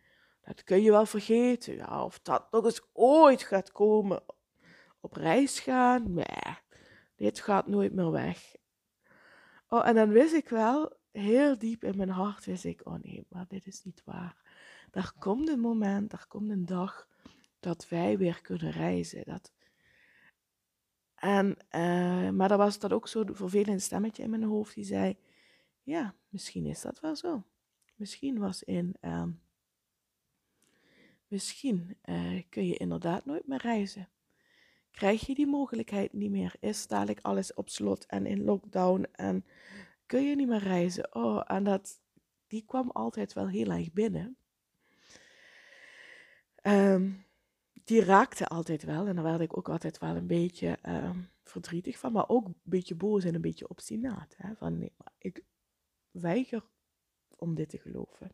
dat 0.41 0.63
kun 0.63 0.81
je 0.81 0.91
wel 0.91 1.05
vergeten. 1.05 1.75
Ja, 1.75 2.03
of 2.03 2.19
dat 2.19 2.51
nog 2.51 2.65
eens 2.65 2.81
ooit 2.93 3.43
gaat 3.43 3.71
komen. 3.71 4.23
Op 5.07 5.15
reis 5.15 5.59
gaan, 5.59 6.23
dit 7.15 7.39
gaat 7.39 7.67
nooit 7.67 7.93
meer 7.93 8.11
weg. 8.11 8.55
Oh, 9.67 9.87
en 9.87 9.95
dan 9.95 10.09
wist 10.09 10.33
ik 10.33 10.49
wel, 10.49 10.97
heel 11.11 11.57
diep 11.57 11.83
in 11.83 11.97
mijn 11.97 12.09
hart 12.09 12.45
wist 12.45 12.63
ik, 12.65 12.81
oh 12.83 12.93
nee, 13.01 13.25
maar 13.29 13.45
dit 13.47 13.65
is 13.65 13.83
niet 13.83 14.01
waar. 14.05 14.35
Daar 14.91 15.13
komt 15.19 15.49
een 15.49 15.59
moment, 15.59 16.11
daar 16.11 16.27
komt 16.27 16.49
een 16.49 16.65
dag 16.65 17.07
dat 17.59 17.89
wij 17.89 18.17
weer 18.17 18.41
kunnen 18.41 18.71
reizen. 18.71 19.23
Dat... 19.25 19.53
En, 21.15 21.57
uh, 21.71 22.29
maar 22.29 22.51
er 22.51 22.57
was 22.57 22.79
dat 22.79 22.93
ook 22.93 23.07
zo'n 23.07 23.35
vervelend 23.35 23.81
stemmetje 23.81 24.23
in 24.23 24.29
mijn 24.29 24.43
hoofd 24.43 24.75
die 24.75 24.85
zei, 24.85 25.17
ja, 25.83 26.15
misschien 26.29 26.65
is 26.65 26.81
dat 26.81 26.99
wel 26.99 27.15
zo. 27.15 27.43
Misschien 27.95 28.39
was 28.39 28.63
in, 28.63 28.95
uh, 29.01 29.27
misschien 31.27 31.97
uh, 32.05 32.43
kun 32.49 32.65
je 32.67 32.77
inderdaad 32.77 33.25
nooit 33.25 33.47
meer 33.47 33.61
reizen. 33.61 34.09
Krijg 34.97 35.25
je 35.25 35.35
die 35.35 35.47
mogelijkheid 35.47 36.13
niet 36.13 36.31
meer? 36.31 36.55
Is 36.59 36.87
dadelijk 36.87 37.19
alles 37.21 37.53
op 37.53 37.69
slot 37.69 38.05
en 38.05 38.25
in 38.25 38.43
lockdown 38.43 39.07
en 39.11 39.45
kun 40.05 40.23
je 40.23 40.35
niet 40.35 40.47
meer 40.47 40.63
reizen? 40.63 41.15
Oh, 41.15 41.43
en 41.45 41.63
dat, 41.63 42.01
die 42.47 42.65
kwam 42.65 42.91
altijd 42.91 43.33
wel 43.33 43.47
heel 43.47 43.71
erg 43.71 43.93
binnen. 43.93 44.37
Um, 46.63 47.25
die 47.83 48.03
raakte 48.03 48.47
altijd 48.47 48.83
wel. 48.83 49.07
En 49.07 49.15
daar 49.15 49.23
werd 49.23 49.39
ik 49.39 49.57
ook 49.57 49.69
altijd 49.69 49.97
wel 49.97 50.15
een 50.15 50.27
beetje 50.27 50.79
uh, 50.83 51.15
verdrietig 51.43 51.99
van. 51.99 52.11
Maar 52.11 52.29
ook 52.29 52.45
een 52.45 52.59
beetje 52.63 52.95
boos 52.95 53.23
en 53.23 53.35
een 53.35 53.41
beetje 53.41 53.69
obstinaat. 53.69 54.35
Hè? 54.37 54.55
Van 54.55 54.77
nee, 54.77 54.93
ik 55.17 55.43
weiger 56.11 56.65
om 57.29 57.55
dit 57.55 57.69
te 57.69 57.77
geloven. 57.77 58.31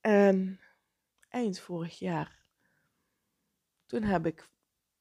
En 0.00 0.60
eind 1.28 1.58
vorig 1.58 1.98
jaar, 1.98 2.39
toen 3.90 4.02
heb 4.02 4.26
ik 4.26 4.48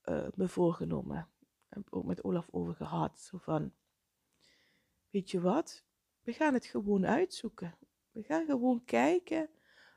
uh, 0.06 0.28
me 0.36 0.48
voorgenomen, 0.48 1.30
heb 1.68 1.88
ook 1.90 2.04
met 2.04 2.24
Olaf 2.24 2.48
over 2.52 2.76
gehad, 2.76 3.20
zo 3.20 3.38
van, 3.38 3.74
weet 5.10 5.32
je 5.32 5.42
wat, 5.42 5.84
we 6.22 6.34
gaan 6.34 6.54
het 6.54 6.66
gewoon 6.66 7.06
uitzoeken. 7.06 7.78
We 8.12 8.24
gaan 8.24 8.46
gewoon 8.46 8.84
kijken 8.86 9.50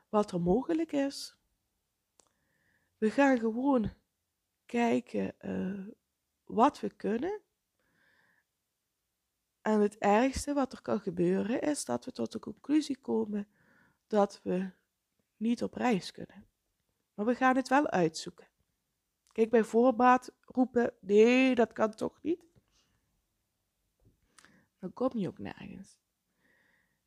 wat 0.09 0.31
er 0.31 0.41
mogelijk 0.41 0.91
is. 0.91 1.35
We 2.97 3.11
gaan 3.11 3.39
gewoon 3.39 3.91
kijken 4.65 5.35
uh, 5.41 5.87
wat 6.43 6.79
we 6.79 6.89
kunnen. 6.89 7.41
En 9.61 9.79
het 9.79 9.97
ergste 9.97 10.53
wat 10.53 10.73
er 10.73 10.81
kan 10.81 10.99
gebeuren 10.99 11.61
is 11.61 11.85
dat 11.85 12.05
we 12.05 12.11
tot 12.11 12.31
de 12.31 12.39
conclusie 12.39 12.97
komen 12.97 13.47
dat 14.07 14.39
we 14.43 14.69
niet 15.37 15.63
op 15.63 15.73
reis 15.73 16.11
kunnen. 16.11 16.47
Maar 17.13 17.25
we 17.25 17.35
gaan 17.35 17.55
het 17.55 17.67
wel 17.67 17.87
uitzoeken. 17.87 18.51
Kijk, 19.33 19.49
bij 19.49 19.63
voorbaat 19.63 20.33
roepen, 20.41 20.93
nee, 20.99 21.55
dat 21.55 21.73
kan 21.73 21.95
toch 21.95 22.21
niet? 22.21 22.43
Dan 24.79 24.93
kom 24.93 25.17
je 25.17 25.27
ook 25.27 25.39
nergens. 25.39 25.99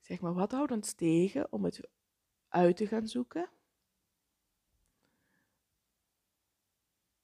Zeg 0.00 0.20
maar, 0.20 0.34
wat 0.34 0.52
houdt 0.52 0.72
ons 0.72 0.92
tegen 0.92 1.52
om 1.52 1.64
het 1.64 1.88
uit 2.48 2.76
te 2.76 2.86
gaan 2.86 3.06
zoeken. 3.06 3.50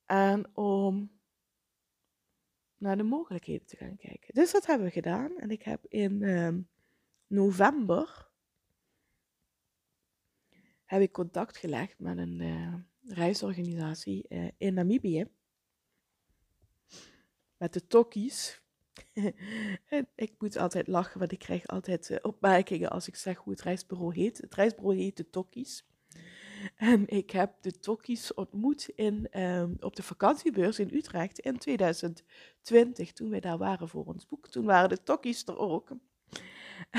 En 0.07 0.57
om 0.57 1.21
naar 2.77 2.97
de 2.97 3.03
mogelijkheden 3.03 3.67
te 3.67 3.77
gaan 3.77 3.97
kijken. 3.97 4.35
Dus 4.35 4.53
dat 4.53 4.67
hebben 4.67 4.87
we 4.87 4.93
gedaan. 4.93 5.39
En 5.39 5.51
ik 5.51 5.63
heb 5.63 5.87
in 5.87 6.23
uh, 6.23 6.55
november 7.27 8.31
heb 10.85 11.01
ik 11.01 11.13
contact 11.13 11.57
gelegd 11.57 11.99
met 11.99 12.19
een 12.19 12.41
uh, 12.41 12.75
reisorganisatie 13.07 14.27
uh, 14.29 14.49
in 14.59 14.75
Namibië. 14.75 15.27
Met 17.57 17.73
de 17.73 17.87
Tokkies. 17.87 18.61
ik 20.15 20.35
moet 20.39 20.57
altijd 20.57 20.87
lachen, 20.87 21.19
want 21.19 21.33
ik 21.33 21.39
krijg 21.39 21.67
altijd 21.67 22.11
uh, 22.11 22.19
opmerkingen 22.23 22.91
als 22.91 23.09
ik 23.09 23.17
zeg 23.17 23.37
hoe 23.37 23.53
het 23.53 23.63
reisbureau 23.63 24.15
heet. 24.15 24.39
Het 24.39 24.55
reisbureau 24.55 24.97
heet 24.97 25.17
de 25.17 25.31
Tokkies. 25.31 25.87
En 26.77 27.09
ik 27.09 27.31
heb 27.31 27.55
de 27.61 27.79
Tokkies 27.79 28.35
ontmoet 28.35 28.89
in, 28.89 29.41
um, 29.41 29.77
op 29.81 29.97
de 29.97 30.03
vakantiebeurs 30.03 30.79
in 30.79 30.95
Utrecht 30.95 31.39
in 31.39 31.59
2020, 31.59 33.13
toen 33.13 33.31
wij 33.31 33.41
daar 33.41 33.59
waren 33.59 33.89
voor 33.89 34.05
ons 34.05 34.29
boek. 34.29 34.49
Toen 34.49 34.65
waren 34.65 34.89
de 34.89 35.03
Tokkies 35.03 35.45
er 35.45 35.59
ook. 35.59 35.91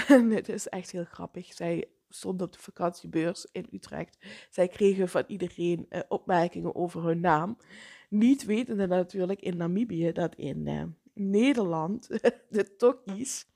En 0.08 0.30
het 0.30 0.50
is 0.50 0.68
echt 0.68 0.92
heel 0.92 1.06
grappig. 1.06 1.54
Zij 1.54 1.88
stonden 2.16 2.46
op 2.46 2.54
de 2.54 2.60
vakantiebeurs 2.60 3.48
in 3.52 3.68
Utrecht. 3.72 4.18
Zij 4.50 4.68
kregen 4.68 5.10
van 5.10 5.24
iedereen 5.28 5.86
uh, 5.90 6.00
opmerkingen 6.08 6.76
over 6.76 7.04
hun 7.04 7.20
naam. 7.20 7.58
Niet 8.10 8.46
wetende 8.46 8.88
natuurlijk 8.88 9.42
in 9.42 9.58
Namibië 9.58 10.12
dat 10.12 10.36
in 10.36 10.68
uh, 10.68 10.84
Nederland 11.14 12.08
de 12.50 12.76
Tokkies 12.78 13.48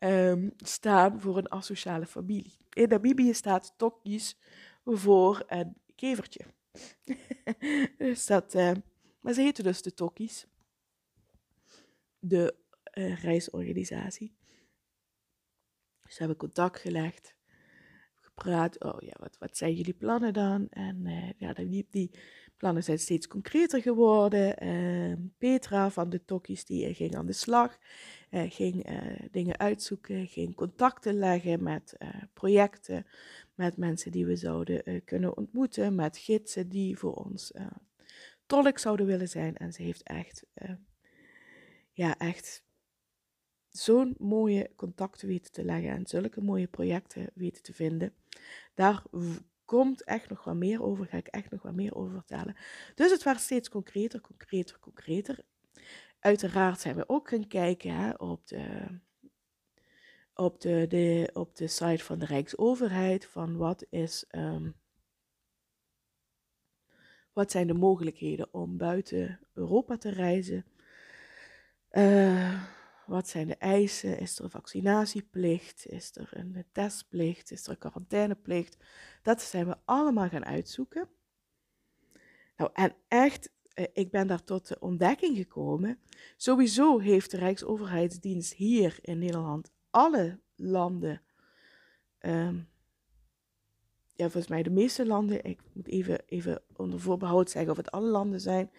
um, 0.00 0.52
staan 0.56 1.20
voor 1.20 1.36
een 1.38 1.48
asociale 1.48 2.06
familie. 2.06 2.56
In 2.72 2.88
Namibië 2.88 3.34
staat 3.34 3.74
Tokkies 3.76 4.38
voor 4.84 5.44
een 5.46 5.76
kevertje. 5.94 6.44
dus 7.98 8.26
dat, 8.26 8.54
uh, 8.54 8.72
maar 9.20 9.32
ze 9.32 9.40
heten 9.40 9.64
dus 9.64 9.82
de 9.82 9.94
Tokkies. 9.94 10.46
De 12.18 12.54
reisorganisatie. 13.20 14.36
Ze 16.08 16.18
hebben 16.18 16.36
contact 16.36 16.78
gelegd, 16.78 17.34
gepraat. 18.38 18.84
Oh 18.84 19.00
ja, 19.00 19.14
wat, 19.18 19.36
wat 19.38 19.56
zijn 19.56 19.74
jullie 19.74 19.94
plannen 19.94 20.32
dan? 20.32 20.66
En 20.70 21.06
uh, 21.06 21.30
ja, 21.36 21.52
die, 21.52 21.86
die, 21.90 22.10
plannen 22.56 22.84
zijn 22.84 22.98
steeds 22.98 23.26
concreter 23.26 23.82
geworden. 23.82 24.64
Uh, 24.64 25.16
Petra 25.38 25.90
van 25.90 26.10
de 26.10 26.24
Tokkies 26.24 26.64
die 26.64 26.94
ging 26.94 27.16
aan 27.16 27.26
de 27.26 27.32
slag, 27.32 27.78
ging 28.30 28.84
eh, 28.84 28.96
dingen 29.30 29.58
uitzoeken, 29.58 30.26
ging 30.26 30.54
contacten 30.54 31.14
leggen 31.14 31.62
met 31.62 31.96
projecten, 32.32 33.06
met 33.54 33.76
mensen 33.76 34.12
die 34.12 34.26
we 34.26 34.36
zouden 34.36 35.02
kunnen 35.04 35.36
ontmoeten, 35.36 35.94
met 35.94 36.18
gidsen 36.18 36.68
die 36.68 36.98
voor 36.98 37.14
ons 37.14 37.52
tolk 38.46 38.78
zouden 38.78 39.06
willen 39.06 39.28
zijn. 39.28 39.56
En 39.56 39.72
ze 39.72 39.82
heeft 39.82 40.02
echt, 40.02 40.46
ja, 41.92 42.18
echt 42.18 42.64
zo'n 43.78 44.14
mooie 44.18 44.70
contacten 44.76 45.28
weten 45.28 45.52
te 45.52 45.64
leggen 45.64 45.90
en 45.90 46.06
zulke 46.06 46.40
mooie 46.40 46.66
projecten 46.66 47.30
weten 47.34 47.62
te 47.62 47.72
vinden. 47.72 48.14
Daar 48.74 49.02
komt 49.64 50.04
echt 50.04 50.28
nog 50.28 50.44
wat 50.44 50.54
meer 50.54 50.82
over, 50.82 51.06
ga 51.06 51.16
ik 51.16 51.26
echt 51.26 51.50
nog 51.50 51.62
wat 51.62 51.74
meer 51.74 51.94
over 51.94 52.12
vertellen. 52.12 52.56
Dus 52.94 53.10
het 53.10 53.22
werd 53.22 53.40
steeds 53.40 53.68
concreter, 53.68 54.20
concreter, 54.20 54.78
concreter. 54.80 55.44
Uiteraard 56.20 56.80
zijn 56.80 56.96
we 56.96 57.08
ook 57.08 57.28
gaan 57.28 57.46
kijken 57.46 57.94
hè, 57.94 58.10
op, 58.10 58.46
de, 58.46 58.86
op, 60.34 60.60
de, 60.60 60.86
de, 60.88 61.30
op 61.32 61.56
de 61.56 61.66
site 61.66 62.04
van 62.04 62.18
de 62.18 62.26
Rijksoverheid 62.26 63.26
van 63.26 63.56
wat 63.56 63.86
is... 63.90 64.24
Um, 64.30 64.74
wat 67.32 67.50
zijn 67.50 67.66
de 67.66 67.74
mogelijkheden 67.74 68.54
om 68.54 68.76
buiten 68.76 69.40
Europa 69.54 69.96
te 69.96 70.10
reizen? 70.10 70.64
Uh, 71.90 72.64
wat 73.18 73.28
zijn 73.28 73.46
de 73.46 73.56
eisen? 73.56 74.18
Is 74.18 74.38
er 74.38 74.44
een 74.44 74.50
vaccinatieplicht? 74.50 75.86
Is 75.86 76.10
er 76.16 76.28
een 76.32 76.64
testplicht? 76.72 77.50
Is 77.50 77.64
er 77.64 77.70
een 77.70 77.78
quarantaineplicht? 77.78 78.76
Dat 79.22 79.42
zijn 79.42 79.66
we 79.66 79.76
allemaal 79.84 80.28
gaan 80.28 80.44
uitzoeken. 80.44 81.08
Nou, 82.56 82.70
en 82.72 82.94
echt, 83.08 83.50
eh, 83.72 83.84
ik 83.92 84.10
ben 84.10 84.26
daar 84.26 84.44
tot 84.44 84.68
de 84.68 84.80
ontdekking 84.80 85.36
gekomen. 85.36 85.98
Sowieso 86.36 86.98
heeft 86.98 87.30
de 87.30 87.36
Rijksoverheidsdienst 87.36 88.52
hier 88.52 88.98
in 89.00 89.18
Nederland 89.18 89.70
alle 89.90 90.40
landen, 90.54 91.22
um, 92.20 92.68
ja, 94.14 94.24
volgens 94.24 94.48
mij 94.48 94.62
de 94.62 94.70
meeste 94.70 95.06
landen, 95.06 95.44
ik 95.44 95.60
moet 95.72 95.88
even, 95.88 96.20
even 96.26 96.62
onder 96.76 97.00
voorbehoud 97.00 97.50
zeggen 97.50 97.70
of 97.70 97.76
het 97.76 97.90
alle 97.90 98.10
landen 98.10 98.40
zijn, 98.40 98.70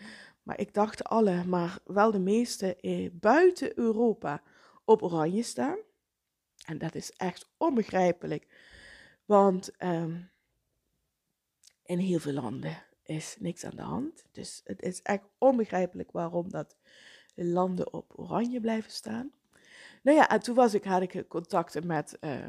maar 0.50 0.60
ik 0.60 0.74
dacht 0.74 1.04
alle, 1.04 1.44
maar 1.44 1.80
wel 1.86 2.12
de 2.12 2.20
meeste 2.20 2.76
eh, 2.76 3.10
buiten 3.14 3.80
Europa 3.80 4.42
op 4.86 5.04
oranje 5.04 5.44
staan. 5.44 5.78
En 6.66 6.78
dat 6.78 6.96
is 6.96 7.12
echt 7.12 7.50
onbegrijpelijk, 7.58 8.48
want 9.26 9.72
um, 9.84 10.32
in 11.84 11.98
heel 11.98 12.20
veel 12.20 12.34
landen 12.34 12.84
is 13.04 13.36
niks 13.40 13.66
aan 13.66 13.76
de 13.76 13.82
hand. 13.82 14.24
Dus 14.32 14.62
het 14.64 14.82
is 14.82 15.02
echt 15.02 15.24
onbegrijpelijk 15.38 16.12
waarom 16.12 16.50
dat 16.50 16.76
landen 17.36 17.94
op 17.94 18.20
oranje 18.20 18.60
blijven 18.60 18.92
staan. 18.92 19.32
Nou 20.04 20.18
ja, 20.18 20.30
en 20.30 20.40
toen 20.40 20.56
was 20.56 20.74
ik, 20.74 20.84
had 20.84 21.02
ik 21.02 21.26
contacten 21.28 21.88
met 21.88 22.18
uh, 22.22 22.48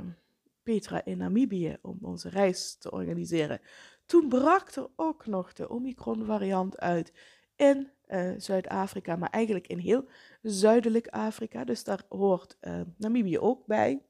Petra 0.63 1.05
in 1.05 1.19
Namibië 1.19 1.77
om 1.83 1.99
onze 2.03 2.29
reis 2.29 2.75
te 2.75 2.91
organiseren. 2.91 3.61
Toen 4.07 4.29
brak 4.29 4.71
er 4.71 4.89
ook 4.97 5.27
nog 5.27 5.53
de 5.53 5.69
Omicron 5.69 6.25
variant 6.25 6.79
uit 6.79 7.13
in 7.61 7.90
uh, 8.09 8.33
Zuid-Afrika, 8.37 9.16
maar 9.16 9.31
eigenlijk 9.31 9.66
in 9.66 9.79
heel 9.79 10.09
zuidelijk 10.42 11.09
Afrika. 11.09 11.64
Dus 11.64 11.85
daar 11.85 12.03
hoort 12.09 12.57
uh, 12.61 12.81
Namibië 12.96 13.38
ook 13.38 13.66
bij. 13.66 14.03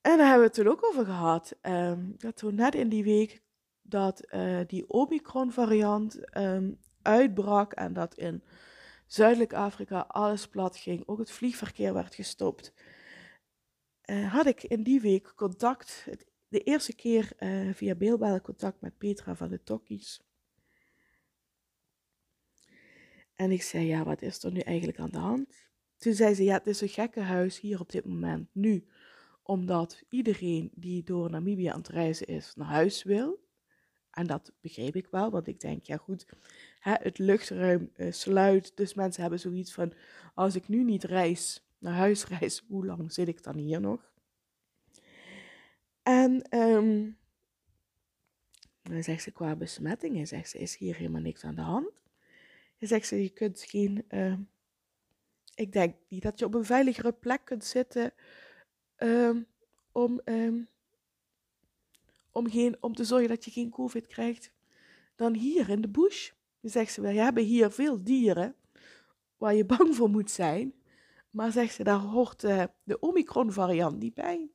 En 0.00 0.16
daar 0.16 0.26
hebben 0.26 0.38
we 0.38 0.44
het 0.44 0.54
toen 0.54 0.68
ook 0.68 0.84
over 0.84 1.04
gehad. 1.04 1.58
Dat 2.16 2.36
toen 2.36 2.54
net 2.54 2.74
in 2.74 2.88
die 2.88 3.04
week 3.04 3.42
dat 3.82 4.32
uh, 4.34 4.60
die 4.66 4.88
Omicron-variant 4.88 6.36
um, 6.36 6.78
uitbrak 7.02 7.72
en 7.72 7.92
dat 7.92 8.14
in 8.14 8.42
Zuidelijk 9.06 9.52
Afrika 9.52 10.00
alles 10.00 10.48
plat 10.48 10.76
ging, 10.76 11.02
ook 11.06 11.18
het 11.18 11.30
vliegverkeer 11.30 11.94
werd 11.94 12.14
gestopt, 12.14 12.72
had 14.28 14.46
ik 14.46 14.62
in 14.62 14.82
die 14.82 15.00
week 15.00 15.32
contact, 15.36 16.08
de 16.48 16.62
eerste 16.62 16.94
keer 16.94 17.32
via 17.72 17.94
beeldbellen 17.94 18.40
contact 18.40 18.80
met 18.80 18.98
Petra 18.98 19.34
van 19.34 19.48
de 19.48 19.62
Tokkies. 19.62 20.27
En 23.38 23.50
ik 23.50 23.62
zei, 23.62 23.86
ja, 23.86 24.04
wat 24.04 24.22
is 24.22 24.42
er 24.42 24.52
nu 24.52 24.60
eigenlijk 24.60 24.98
aan 24.98 25.10
de 25.10 25.18
hand? 25.18 25.56
Toen 25.96 26.14
zei 26.14 26.34
ze, 26.34 26.44
ja, 26.44 26.54
het 26.54 26.66
is 26.66 26.80
een 26.80 26.88
gekke 26.88 27.20
huis 27.20 27.60
hier 27.60 27.80
op 27.80 27.90
dit 27.90 28.04
moment, 28.04 28.48
nu. 28.52 28.86
Omdat 29.42 30.02
iedereen 30.08 30.70
die 30.74 31.04
door 31.04 31.30
Namibië 31.30 31.66
aan 31.66 31.78
het 31.78 31.88
reizen 31.88 32.26
is, 32.26 32.54
naar 32.54 32.66
huis 32.66 33.02
wil. 33.02 33.46
En 34.10 34.26
dat 34.26 34.52
begreep 34.60 34.96
ik 34.96 35.06
wel, 35.10 35.30
want 35.30 35.46
ik 35.46 35.60
denk, 35.60 35.82
ja 35.82 35.96
goed, 35.96 36.26
hè, 36.78 36.92
het 36.92 37.18
luchtruim 37.18 37.90
uh, 37.96 38.12
sluit. 38.12 38.76
Dus 38.76 38.94
mensen 38.94 39.20
hebben 39.20 39.40
zoiets 39.40 39.72
van, 39.72 39.92
als 40.34 40.54
ik 40.54 40.68
nu 40.68 40.84
niet 40.84 41.04
reis, 41.04 41.68
naar 41.78 41.94
huis 41.94 42.26
reis, 42.38 42.64
hoe 42.68 42.86
lang 42.86 43.12
zit 43.12 43.28
ik 43.28 43.42
dan 43.42 43.56
hier 43.56 43.80
nog? 43.80 44.12
En 46.02 46.58
um, 46.58 47.18
dan 48.82 49.02
zegt 49.02 49.22
ze, 49.22 49.30
qua 49.30 49.56
besmettingen, 49.56 50.26
zegt 50.26 50.48
ze, 50.48 50.58
is 50.58 50.76
hier 50.76 50.96
helemaal 50.96 51.20
niks 51.20 51.44
aan 51.44 51.54
de 51.54 51.60
hand. 51.60 51.98
Zegt 52.78 53.06
ze, 53.06 53.22
je 53.22 53.28
kunt 53.28 53.62
geen. 53.62 54.04
Uh, 54.08 54.34
ik 55.54 55.72
denk 55.72 55.94
niet 56.08 56.22
dat 56.22 56.38
je 56.38 56.44
op 56.44 56.54
een 56.54 56.64
veiligere 56.64 57.12
plek 57.12 57.44
kunt 57.44 57.64
zitten 57.64 58.12
um, 58.96 59.46
om, 59.92 60.20
um, 60.24 60.68
om, 62.30 62.50
geen, 62.50 62.76
om 62.80 62.94
te 62.94 63.04
zorgen 63.04 63.28
dat 63.28 63.44
je 63.44 63.50
geen 63.50 63.70
COVID 63.70 64.06
krijgt 64.06 64.52
dan 65.16 65.34
hier 65.34 65.68
in 65.68 65.80
de 65.80 65.88
bush. 65.88 66.30
Je 66.60 66.68
zegt 66.68 66.92
ze, 66.92 67.00
we 67.00 67.12
hebben 67.12 67.44
hier 67.44 67.70
veel 67.70 68.02
dieren 68.04 68.54
waar 69.36 69.54
je 69.54 69.64
bang 69.64 69.94
voor 69.94 70.10
moet 70.10 70.30
zijn. 70.30 70.74
Maar 71.30 71.52
zegt 71.52 71.74
ze, 71.74 71.84
daar 71.84 71.98
hoort 71.98 72.44
uh, 72.44 72.64
de 72.82 73.00
Omicron-variant 73.00 73.98
niet 73.98 74.14
bij. 74.14 74.50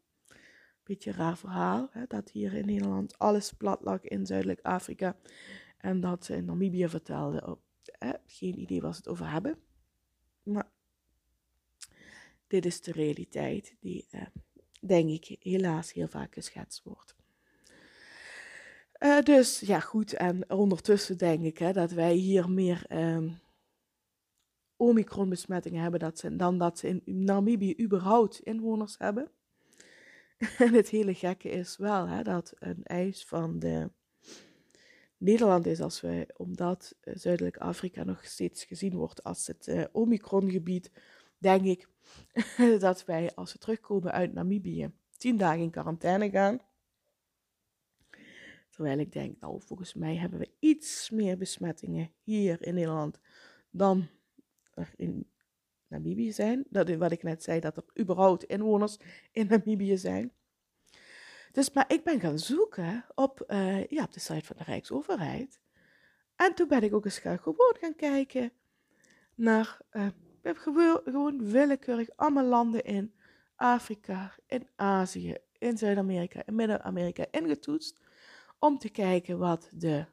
Beetje 0.83 1.09
een 1.09 1.15
raar 1.15 1.37
verhaal, 1.37 1.87
hè, 1.91 2.05
dat 2.07 2.29
hier 2.29 2.53
in 2.53 2.65
Nederland 2.65 3.19
alles 3.19 3.53
plat 3.53 3.81
lag 3.81 4.01
in 4.01 4.25
Zuidelijk 4.25 4.59
Afrika. 4.61 5.17
En 5.77 5.99
dat 5.99 6.25
ze 6.25 6.35
in 6.35 6.45
Namibië 6.45 6.89
vertelde 6.89 7.57
op 8.09 8.21
geen 8.25 8.59
idee 8.59 8.81
waar 8.81 8.93
ze 8.93 8.97
het 8.97 9.07
over 9.07 9.31
hebben. 9.31 9.57
Maar 10.43 10.69
dit 12.47 12.65
is 12.65 12.81
de 12.81 12.91
realiteit 12.91 13.75
die, 13.79 14.07
eh, 14.09 14.25
denk 14.81 15.09
ik, 15.09 15.37
helaas 15.39 15.93
heel 15.93 16.07
vaak 16.07 16.33
geschetst 16.33 16.83
wordt. 16.83 17.15
Uh, 18.99 19.21
dus 19.21 19.59
ja, 19.59 19.79
goed. 19.79 20.13
En 20.13 20.49
ondertussen 20.49 21.17
denk 21.17 21.43
ik 21.43 21.57
hè, 21.57 21.71
dat 21.71 21.91
wij 21.91 22.13
hier 22.13 22.49
meer 22.49 22.85
uh, 22.89 23.31
Omicron-besmettingen 24.75 25.81
hebben 25.81 25.99
dat 25.99 26.23
dan 26.31 26.57
dat 26.57 26.79
ze 26.79 26.87
in 26.87 27.01
Namibië 27.05 27.75
überhaupt 27.81 28.39
inwoners 28.39 28.97
hebben. 28.97 29.31
en 30.57 30.73
het 30.73 30.89
hele 30.89 31.13
gekke 31.13 31.49
is 31.49 31.77
wel 31.77 32.07
hè, 32.07 32.23
dat 32.23 32.53
een 32.59 32.83
eis 32.83 33.25
van 33.25 33.59
de 33.59 33.91
Nederland 35.17 35.65
is 35.65 35.81
als 35.81 36.01
wij, 36.01 36.29
omdat 36.37 36.95
uh, 37.03 37.13
Zuidelijk 37.15 37.57
Afrika 37.57 38.03
nog 38.03 38.25
steeds 38.25 38.63
gezien 38.63 38.93
wordt 38.93 39.23
als 39.23 39.47
het 39.47 39.67
uh, 39.67 39.83
Omicron-gebied, 39.91 40.91
denk 41.37 41.65
ik 41.65 41.87
dat 42.79 43.05
wij 43.05 43.35
als 43.35 43.53
we 43.53 43.59
terugkomen 43.59 44.11
uit 44.11 44.33
Namibië 44.33 44.91
tien 45.17 45.37
dagen 45.37 45.61
in 45.61 45.69
quarantaine 45.69 46.29
gaan. 46.29 46.59
Terwijl 48.69 48.99
ik 48.99 49.11
denk, 49.11 49.39
nou, 49.39 49.61
volgens 49.61 49.93
mij 49.93 50.15
hebben 50.15 50.39
we 50.39 50.51
iets 50.59 51.09
meer 51.09 51.37
besmettingen 51.37 52.11
hier 52.23 52.61
in 52.61 52.73
Nederland 52.73 53.19
dan 53.69 54.07
er 54.73 54.93
in 54.95 55.27
Namibië 55.87 56.31
zijn. 56.31 56.65
Dat 56.69 56.89
is 56.89 56.97
wat 56.97 57.11
ik 57.11 57.23
net 57.23 57.43
zei, 57.43 57.59
dat 57.59 57.77
er 57.77 57.83
überhaupt 57.99 58.43
inwoners 58.43 58.97
in 59.31 59.47
Namibië 59.47 59.97
zijn. 59.97 60.31
Dus, 61.53 61.71
maar 61.71 61.91
ik 61.91 62.03
ben 62.03 62.19
gaan 62.19 62.39
zoeken 62.39 63.05
op, 63.15 63.43
uh, 63.47 63.87
ja, 63.87 64.03
op 64.03 64.13
de 64.13 64.19
site 64.19 64.45
van 64.45 64.55
de 64.57 64.63
Rijksoverheid. 64.63 65.59
En 66.35 66.53
toen 66.53 66.67
ben 66.67 66.83
ik 66.83 66.93
ook 66.93 67.05
eens 67.05 67.19
gaan, 67.19 67.39
gewoon 67.39 67.75
gaan 67.79 67.95
kijken 67.95 68.51
naar, 69.35 69.79
uh, 69.91 70.07
we 70.07 70.39
hebben 70.41 70.63
gewoon, 71.03 71.51
willekeurig 71.51 72.09
allemaal 72.15 72.45
landen 72.45 72.83
in 72.83 73.15
Afrika, 73.55 74.35
in 74.47 74.69
Azië, 74.75 75.37
in 75.57 75.77
Zuid-Amerika, 75.77 76.45
in 76.45 76.55
Midden-Amerika 76.55 77.25
ingetoetst. 77.31 77.99
Om 78.59 78.77
te 78.77 78.89
kijken 78.89 79.37
wat 79.37 79.69
de 79.71 80.05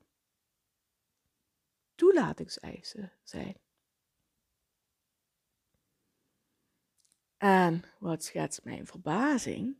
toelatingseisen 1.95 3.13
zijn. 3.23 3.57
En 7.37 7.85
wat 7.99 8.25
schetst 8.25 8.65
mijn 8.65 8.87
verbazing? 8.87 9.77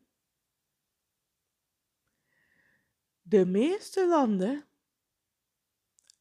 De 3.31 3.47
meeste 3.47 4.09
landen 4.09 4.67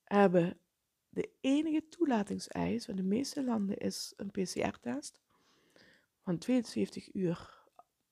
hebben 0.04 0.60
de 1.10 1.30
enige 1.42 1.88
toelatingseis 1.88 2.86
van 2.86 2.96
de 2.96 3.04
meeste 3.04 3.44
landen 3.44 3.78
is 3.78 4.14
een 4.16 4.32
PCR-test 4.32 5.22
van 6.22 6.38
72 6.38 7.14
uur, 7.14 7.64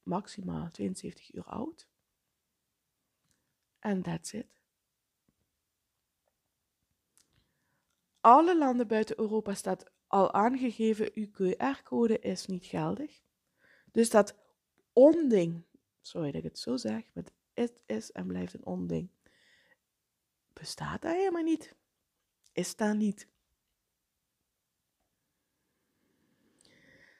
maximaal 0.03 0.71
72 0.71 1.33
uur 1.33 1.43
oud. 1.43 1.87
En 3.79 4.01
that's 4.01 4.33
it. 4.33 4.61
Alle 8.19 8.57
landen 8.57 8.87
buiten 8.87 9.19
Europa 9.19 9.53
staat 9.53 9.91
al 10.07 10.33
aangegeven, 10.33 11.11
uw 11.13 11.27
QR-code 11.27 12.19
is 12.19 12.45
niet 12.45 12.65
geldig. 12.65 13.21
Dus 13.91 14.09
dat 14.09 14.35
onding, 14.93 15.65
sorry 16.01 16.31
dat 16.31 16.43
ik 16.43 16.49
het 16.49 16.59
zo 16.59 16.77
zeg, 16.77 17.13
maar 17.13 17.23
het 17.59 17.81
is 17.85 18.11
en 18.11 18.27
blijft 18.27 18.53
een 18.53 18.65
onding, 18.65 19.09
bestaat 20.53 21.01
daar 21.01 21.15
helemaal 21.15 21.43
niet. 21.43 21.75
Is 22.51 22.75
daar 22.75 22.95
niet. 22.95 23.27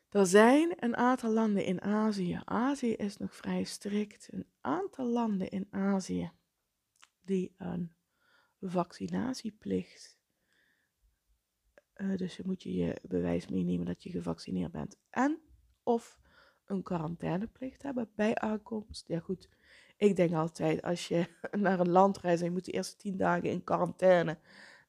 Er 0.10 0.26
zijn 0.26 0.84
een 0.84 0.96
aantal 0.96 1.32
landen 1.32 1.66
in 1.66 1.82
Azië. 1.82 2.42
Azië 2.46 2.94
is 2.94 3.18
nog 3.18 3.36
vrij 3.36 3.64
strikt. 3.64 4.28
Een 4.32 4.48
aantal 4.62 5.06
landen 5.06 5.50
in 5.50 5.68
Azië 5.70 6.32
die 7.22 7.56
een 7.58 7.96
vaccinatieplicht 8.60 10.18
uh, 11.98 12.18
dus 12.18 12.36
je 12.36 12.44
moet 12.46 12.64
je 12.64 12.74
je 12.74 13.02
bewijs 13.02 13.48
meenemen 13.48 13.86
dat 13.86 14.04
je 14.04 14.10
gevaccineerd 14.10 14.72
bent. 14.72 14.98
En 15.10 15.42
of 15.84 16.20
een 16.66 16.84
quarantaineplicht 16.84 17.82
hebben 17.82 18.10
bij 18.16 18.36
aankomst. 18.36 19.08
Ja 19.08 19.20
goed, 19.20 19.50
ik 19.98 20.16
denk 20.16 20.34
altijd 20.34 20.82
als 20.82 21.08
je 21.08 21.28
naar 21.52 21.80
een 21.80 21.90
land 21.90 22.18
reist 22.18 22.42
en 22.42 22.48
je 22.48 22.54
moet 22.54 22.66
de 22.66 22.72
eerste 22.72 22.96
tien 22.96 23.18
dagen 23.18 23.50
in 23.50 23.64
quarantaine, 23.64 24.38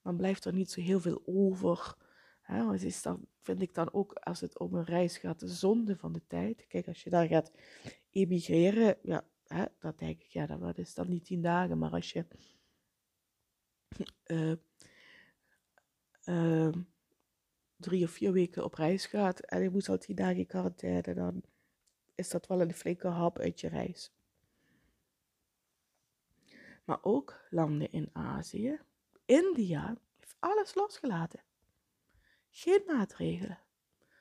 dan 0.02 0.16
blijft 0.16 0.44
er 0.44 0.52
niet 0.52 0.70
zo 0.70 0.80
heel 0.80 1.00
veel 1.00 1.22
over. 1.26 1.96
Hè, 2.40 2.72
het 2.72 2.82
is 2.82 3.04
vind 3.40 3.62
ik 3.62 3.74
dan 3.74 3.92
ook 3.92 4.12
als 4.12 4.40
het 4.40 4.58
om 4.58 4.74
een 4.74 4.84
reis 4.84 5.18
gaat, 5.18 5.40
de 5.40 5.48
zonde 5.48 5.96
van 5.96 6.12
de 6.12 6.22
tijd. 6.26 6.66
Kijk, 6.66 6.86
als 6.88 7.02
je 7.02 7.10
daar 7.10 7.26
gaat 7.26 7.52
emigreren, 8.10 8.96
ja, 9.02 9.24
dat 9.78 9.98
denk 9.98 10.22
ik, 10.22 10.30
ja, 10.30 10.46
dat 10.46 10.78
is 10.78 10.94
dan 10.94 11.08
niet 11.08 11.24
tien 11.24 11.42
dagen. 11.42 11.78
Maar 11.78 11.90
als 11.90 12.12
je 12.12 12.26
uh, 14.26 14.54
uh, 16.34 16.72
drie 17.76 18.04
of 18.04 18.10
vier 18.10 18.32
weken 18.32 18.64
op 18.64 18.74
reis 18.74 19.06
gaat 19.06 19.40
en 19.40 19.62
je 19.62 19.70
moet 19.70 19.88
al 19.88 19.98
tien 19.98 20.16
dagen 20.16 20.36
in 20.36 20.46
quarantaine, 20.46 21.14
dan 21.14 21.42
is 22.14 22.28
dat 22.30 22.46
wel 22.46 22.60
een 22.60 22.74
flinke 22.74 23.08
hap 23.08 23.38
uit 23.38 23.60
je 23.60 23.68
reis. 23.68 24.12
Maar 26.88 26.98
ook 27.02 27.40
landen 27.50 27.90
in 27.92 28.10
Azië, 28.12 28.80
India, 29.24 29.96
heeft 30.18 30.36
alles 30.38 30.74
losgelaten. 30.74 31.42
Geen 32.50 32.82
maatregelen. 32.86 33.58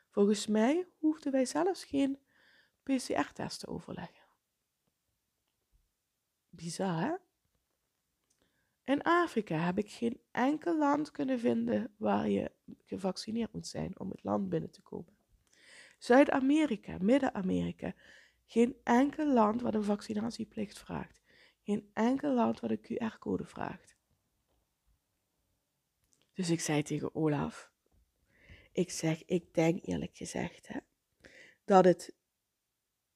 Volgens 0.09 0.47
mij 0.47 0.87
hoefden 0.97 1.31
wij 1.31 1.45
zelfs 1.45 1.83
geen 1.83 2.19
PCR-test 2.83 3.59
te 3.59 3.67
overleggen. 3.67 4.25
Bizar, 6.49 6.99
hè? 6.99 7.15
In 8.83 9.01
Afrika 9.01 9.57
heb 9.57 9.77
ik 9.77 9.91
geen 9.91 10.21
enkel 10.31 10.77
land 10.77 11.11
kunnen 11.11 11.39
vinden 11.39 11.93
waar 11.97 12.29
je 12.29 12.51
gevaccineerd 12.83 13.53
moet 13.53 13.67
zijn 13.67 13.99
om 13.99 14.09
het 14.09 14.23
land 14.23 14.49
binnen 14.49 14.71
te 14.71 14.81
komen. 14.81 15.17
Zuid-Amerika, 15.97 16.97
Midden-Amerika, 16.99 17.93
geen 18.45 18.75
enkel 18.83 19.33
land 19.33 19.61
wat 19.61 19.73
een 19.73 19.83
vaccinatieplicht 19.83 20.79
vraagt. 20.79 21.25
Geen 21.67 21.89
enkel 21.93 22.33
land 22.33 22.59
wat 22.59 22.69
een 22.69 22.81
QR-code 22.81 23.45
vraagt. 23.45 23.95
Dus 26.33 26.49
ik 26.49 26.59
zei 26.59 26.83
tegen 26.83 27.15
Olaf, 27.15 27.71
ik 28.71 28.91
zeg, 28.91 29.25
ik 29.25 29.53
denk 29.53 29.85
eerlijk 29.85 30.17
gezegd 30.17 30.67
hè, 30.67 30.79
dat 31.65 31.85
het 31.85 32.15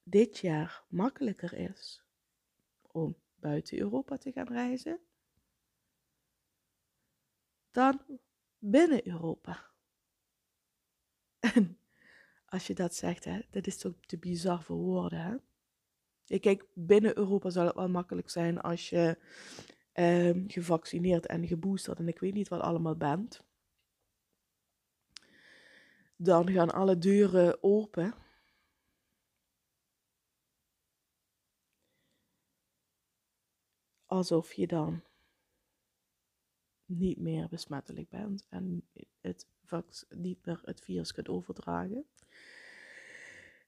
dit 0.03 0.37
jaar 0.37 0.83
makkelijker 0.89 1.53
is 1.53 2.03
om 2.81 3.17
buiten 3.35 3.77
Europa 3.79 4.17
te 4.17 4.31
gaan 4.31 4.47
reizen 4.47 4.99
dan 7.71 8.19
binnen 8.57 9.07
Europa. 9.07 9.71
En 11.39 11.79
als 12.45 12.67
je 12.67 12.73
dat 12.73 12.95
zegt, 12.95 13.23
hè, 13.23 13.41
dat 13.49 13.67
is 13.67 13.77
toch 13.77 13.93
te 14.05 14.17
bizar 14.17 14.63
voor 14.63 14.77
woorden. 14.77 15.21
Hè? 15.21 15.37
Ik 16.31 16.41
kijk, 16.41 16.65
binnen 16.73 17.17
Europa 17.17 17.49
zal 17.49 17.65
het 17.65 17.75
wel 17.75 17.89
makkelijk 17.89 18.29
zijn 18.29 18.61
als 18.61 18.89
je 18.89 19.17
ehm, 19.91 20.47
gevaccineerd 20.47 21.25
en 21.25 21.47
geboosterd 21.47 21.99
en 21.99 22.07
ik 22.07 22.19
weet 22.19 22.33
niet 22.33 22.47
wat 22.47 22.61
allemaal 22.61 22.95
bent. 22.95 23.43
Dan 26.15 26.51
gaan 26.51 26.71
alle 26.71 26.97
deuren 26.97 27.63
open. 27.63 28.13
Alsof 34.05 34.53
je 34.53 34.67
dan 34.67 35.03
niet 36.85 37.17
meer 37.19 37.47
besmettelijk 37.49 38.09
bent 38.09 38.45
en 38.49 38.83
het, 39.21 39.47
niet 40.09 40.45
meer 40.45 40.61
het 40.63 40.81
virus 40.81 41.11
kunt 41.11 41.29
overdragen. 41.29 42.05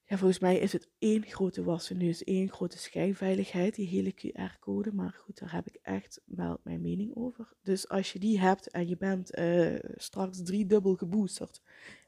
Ja, 0.05 0.17
volgens 0.17 0.39
mij 0.39 0.57
is 0.57 0.73
het 0.73 0.89
één 0.99 1.23
grote 1.23 1.63
wassen 1.63 1.97
neus, 1.97 2.23
één 2.23 2.49
grote 2.49 2.77
schijnveiligheid, 2.77 3.75
die 3.75 3.87
hele 3.87 4.13
QR-code. 4.13 4.93
Maar 4.93 5.11
goed, 5.11 5.39
daar 5.39 5.53
heb 5.53 5.67
ik 5.67 5.79
echt 5.81 6.21
wel 6.25 6.59
mijn 6.63 6.81
mening 6.81 7.15
over. 7.15 7.53
Dus 7.61 7.89
als 7.89 8.13
je 8.13 8.19
die 8.19 8.39
hebt 8.39 8.69
en 8.69 8.87
je 8.87 8.97
bent 8.97 9.37
uh, 9.37 9.75
straks 9.95 10.43
driedubbel 10.43 10.95
geboosterd, 10.95 11.61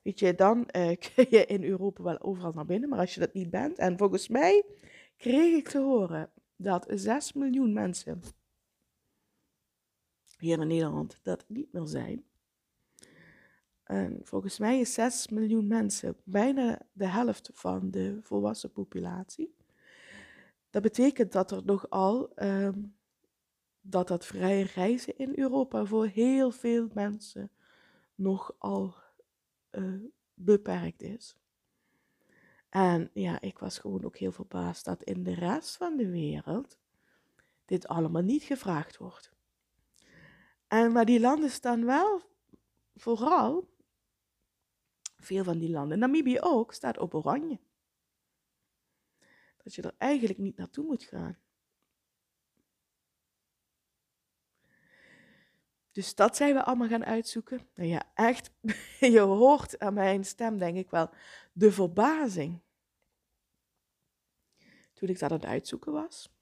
weet 0.04 0.20
je, 0.20 0.36
dan 0.36 0.58
uh, 0.58 0.92
kun 1.16 1.26
je 1.30 1.46
in 1.46 1.64
Europa 1.64 2.04
wel 2.04 2.22
overal 2.22 2.52
naar 2.52 2.66
binnen. 2.66 2.90
Maar 2.90 3.00
als 3.00 3.14
je 3.14 3.20
dat 3.20 3.34
niet 3.34 3.50
bent, 3.50 3.78
en 3.78 3.98
volgens 3.98 4.28
mij 4.28 4.64
kreeg 5.18 5.56
ik 5.56 5.68
te 5.68 5.80
horen 5.80 6.32
dat 6.56 6.86
6 6.90 7.34
miljoen 7.34 7.74
mensen 7.74 8.22
hier 10.38 10.60
in 10.60 10.68
Nederland 10.68 11.20
dat 11.24 11.46
niet 11.48 11.72
meer 11.74 11.88
zijn. 11.88 12.26
En 13.86 14.20
volgens 14.24 14.60
mij 14.60 14.80
is 14.80 14.94
6 14.94 15.28
miljoen 15.28 15.68
mensen 15.68 16.16
bijna 16.24 16.82
de 16.94 17.08
helft 17.08 17.50
van 17.54 17.92
de 17.92 18.20
volwassen 18.22 18.72
populatie. 18.72 19.56
Dat 20.70 20.82
betekent 20.82 21.32
dat 21.32 21.52
er 21.52 21.62
nogal 21.66 22.32
um, 22.36 22.96
dat 23.82 24.08
dat 24.08 24.26
vrije 24.26 24.64
reizen 24.64 25.18
in 25.18 25.32
Europa 25.36 25.86
voor 25.86 26.06
heel 26.06 26.52
veel 26.52 26.88
mensen 26.94 27.52
nogal 28.16 28.96
uh, 29.72 30.04
beperkt 30.34 31.02
is. 31.02 31.36
En 32.70 33.10
ja, 33.14 33.42
ik 33.42 33.60
was 33.60 33.80
gewoon 33.80 34.06
ook 34.06 34.18
heel 34.18 34.32
verbaasd 34.32 34.86
dat 34.86 35.04
in 35.04 35.24
de 35.24 35.34
rest 35.34 35.78
van 35.78 35.98
de 35.98 36.10
wereld 36.10 36.78
dit 37.66 37.88
allemaal 37.88 38.22
niet 38.22 38.44
gevraagd 38.44 38.98
wordt. 38.98 39.32
En, 40.68 40.92
maar 40.92 41.06
die 41.06 41.20
landen 41.20 41.50
staan 41.50 41.86
wel 41.86 42.22
vooral, 42.96 43.68
veel 45.26 45.44
van 45.44 45.60
die 45.60 45.70
landen, 45.70 46.00
Namibië 46.00 46.40
ook, 46.40 46.74
staat 46.74 46.98
op 46.98 47.14
oranje. 47.14 47.60
Dat 49.64 49.76
je 49.76 49.82
er 49.82 49.96
eigenlijk 49.98 50.40
niet 50.40 50.58
naartoe 50.58 50.86
moet 50.86 51.04
gaan. 51.04 51.38
Dus 55.96 56.16
dat 56.16 56.36
zijn 56.36 56.54
we 56.54 56.64
allemaal 56.64 56.88
gaan 56.88 57.06
uitzoeken. 57.06 57.68
Nou 57.76 57.90
ja, 57.90 58.12
echt, 58.14 58.52
je 59.16 59.20
hoort 59.20 59.80
aan 59.80 59.94
mijn 59.94 60.26
stem 60.26 60.58
denk 60.58 60.78
ik 60.78 60.90
wel 60.90 61.10
de 61.54 61.72
verbazing. 61.72 62.60
Toen 64.94 65.10
ik 65.10 65.20
dat 65.20 65.32
aan 65.32 65.38
het 65.38 65.46
uitzoeken 65.46 65.92
was. 65.92 66.34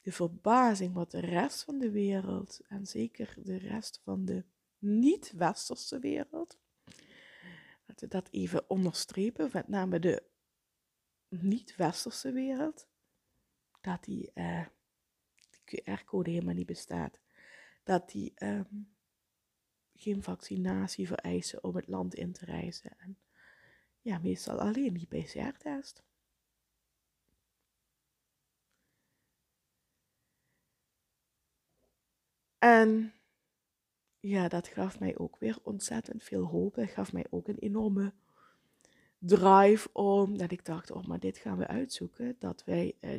de 0.00 0.12
verbazing 0.12 0.94
wat 0.94 1.10
de 1.10 1.20
rest 1.20 1.62
van 1.62 1.78
de 1.78 1.90
wereld, 1.90 2.60
en 2.68 2.86
zeker 2.86 3.34
de 3.42 3.56
rest 3.56 4.00
van 4.04 4.24
de 4.24 4.44
niet-westerse 4.78 5.98
wereld, 5.98 6.58
dat 8.08 8.28
even 8.30 8.70
onderstrepen, 8.70 9.50
met 9.52 9.68
name 9.68 9.98
de 9.98 10.22
niet-westerse 11.28 12.32
wereld, 12.32 12.88
dat 13.80 14.04
die, 14.04 14.30
uh, 14.34 14.66
die 15.50 15.82
QR-code 15.82 16.30
helemaal 16.30 16.54
niet 16.54 16.66
bestaat. 16.66 17.18
Dat 17.82 18.10
die 18.10 18.32
ehm, 18.34 18.74
geen 19.94 20.22
vaccinatie 20.22 21.06
vereisen 21.06 21.64
om 21.64 21.76
het 21.76 21.86
land 21.86 22.14
in 22.14 22.32
te 22.32 22.44
reizen. 22.44 22.98
En 22.98 23.18
ja, 24.00 24.18
meestal 24.18 24.60
alleen 24.60 24.94
die 24.94 25.06
PCR-test. 25.06 26.04
En 32.58 33.14
ja, 34.28 34.48
dat 34.48 34.68
gaf 34.68 35.00
mij 35.00 35.18
ook 35.18 35.36
weer 35.38 35.58
ontzettend 35.62 36.22
veel 36.24 36.44
hoop. 36.44 36.74
Het 36.74 36.90
gaf 36.90 37.12
mij 37.12 37.26
ook 37.30 37.48
een 37.48 37.58
enorme 37.58 38.12
drive 39.18 39.88
om, 39.92 40.38
dat 40.38 40.50
ik 40.50 40.64
dacht, 40.64 40.90
oh, 40.90 41.04
maar 41.04 41.20
dit 41.20 41.38
gaan 41.38 41.58
we 41.58 41.66
uitzoeken, 41.66 42.36
dat 42.38 42.64
wij 42.64 42.94
uh, 43.00 43.18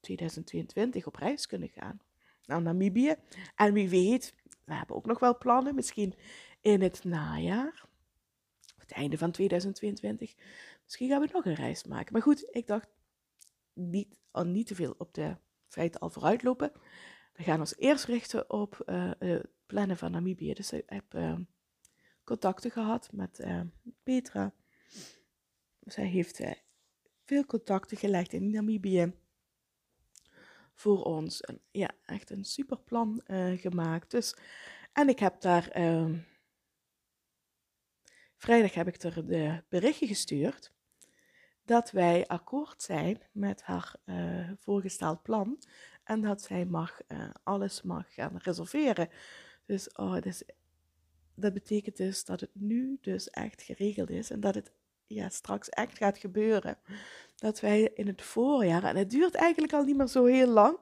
2022 0.00 1.06
op 1.06 1.14
reis 1.14 1.46
kunnen 1.46 1.68
gaan 1.68 2.00
naar 2.44 2.62
Namibië. 2.62 3.14
En 3.54 3.72
wie 3.72 3.88
weet, 3.88 4.34
we 4.64 4.74
hebben 4.74 4.96
ook 4.96 5.06
nog 5.06 5.18
wel 5.18 5.38
plannen, 5.38 5.74
misschien 5.74 6.14
in 6.60 6.82
het 6.82 7.04
najaar, 7.04 7.86
het 8.76 8.92
einde 8.92 9.18
van 9.18 9.30
2022. 9.30 10.34
Misschien 10.84 11.08
gaan 11.08 11.20
we 11.20 11.28
nog 11.32 11.44
een 11.44 11.54
reis 11.54 11.84
maken. 11.84 12.12
Maar 12.12 12.22
goed, 12.22 12.48
ik 12.50 12.66
dacht 12.66 12.88
niet, 13.72 14.16
al 14.30 14.44
niet 14.44 14.66
te 14.66 14.74
veel 14.74 14.94
op 14.98 15.14
de 15.14 15.36
feiten 15.68 16.00
al 16.00 16.10
vooruitlopen. 16.10 16.72
We 17.38 17.44
gaan 17.44 17.60
ons 17.60 17.76
eerst 17.76 18.04
richten 18.04 18.50
op 18.50 18.82
het 19.18 19.46
plannen 19.66 19.96
van 19.96 20.10
Namibië. 20.10 20.54
Dus 20.54 20.72
ik 20.72 20.82
heb 20.86 21.14
uh, 21.14 21.38
contacten 22.24 22.70
gehad 22.70 23.12
met 23.12 23.38
uh, 23.38 23.60
Petra. 24.02 24.54
Zij 25.80 26.06
heeft 26.06 26.40
veel 27.24 27.44
contacten 27.44 27.96
gelegd 27.96 28.32
in 28.32 28.50
Namibië 28.50 29.12
voor 30.74 31.02
ons. 31.04 31.40
Ja, 31.70 31.90
echt 32.04 32.30
een 32.30 32.44
super 32.44 32.78
plan 32.78 33.22
gemaakt. 33.56 34.10
Dus, 34.10 34.36
en 34.92 35.08
ik 35.08 35.18
heb 35.18 35.40
daar... 35.40 35.68
Ehm, 35.68 36.18
vrijdag 38.36 38.74
heb 38.74 38.86
ik 38.86 39.02
er 39.02 39.26
de 39.26 39.62
berichtje 39.68 40.06
gestuurd 40.06 40.72
dat 41.64 41.90
wij 41.90 42.26
akkoord 42.26 42.82
zijn 42.82 43.22
met 43.32 43.62
haar 43.62 43.96
voorgesteld 44.58 45.22
plan 45.22 45.58
en 46.08 46.20
dat 46.20 46.42
zij 46.42 46.64
mag, 46.64 47.00
uh, 47.08 47.30
alles 47.42 47.82
mag 47.82 48.14
gaan 48.14 48.36
reserveren. 48.36 49.08
Dus 49.66 49.92
oh, 49.92 50.20
dus, 50.20 50.42
dat 51.34 51.52
betekent 51.52 51.96
dus 51.96 52.24
dat 52.24 52.40
het 52.40 52.50
nu 52.52 52.98
dus 53.00 53.30
echt 53.30 53.62
geregeld 53.62 54.10
is 54.10 54.30
en 54.30 54.40
dat 54.40 54.54
het 54.54 54.72
ja, 55.06 55.28
straks 55.28 55.68
echt 55.68 55.96
gaat 55.96 56.18
gebeuren. 56.18 56.78
Dat 57.36 57.60
wij 57.60 57.90
in 57.94 58.06
het 58.06 58.22
voorjaar, 58.22 58.84
en 58.84 58.96
het 58.96 59.10
duurt 59.10 59.34
eigenlijk 59.34 59.72
al 59.72 59.84
niet 59.84 59.96
meer 59.96 60.06
zo 60.06 60.24
heel 60.24 60.48
lang, 60.48 60.78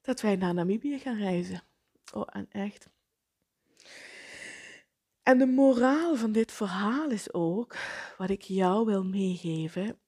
dat 0.00 0.20
wij 0.20 0.36
naar 0.36 0.54
Namibië 0.54 0.98
gaan 0.98 1.18
reizen. 1.18 1.62
Oh, 2.12 2.26
en 2.32 2.46
echt. 2.50 2.88
En 5.22 5.38
de 5.38 5.46
moraal 5.46 6.16
van 6.16 6.32
dit 6.32 6.52
verhaal 6.52 7.10
is 7.10 7.32
ook, 7.32 7.76
wat 8.18 8.30
ik 8.30 8.42
jou 8.42 8.86
wil 8.86 9.04
meegeven, 9.04 9.98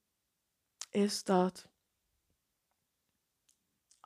is 0.90 1.24
dat 1.24 1.67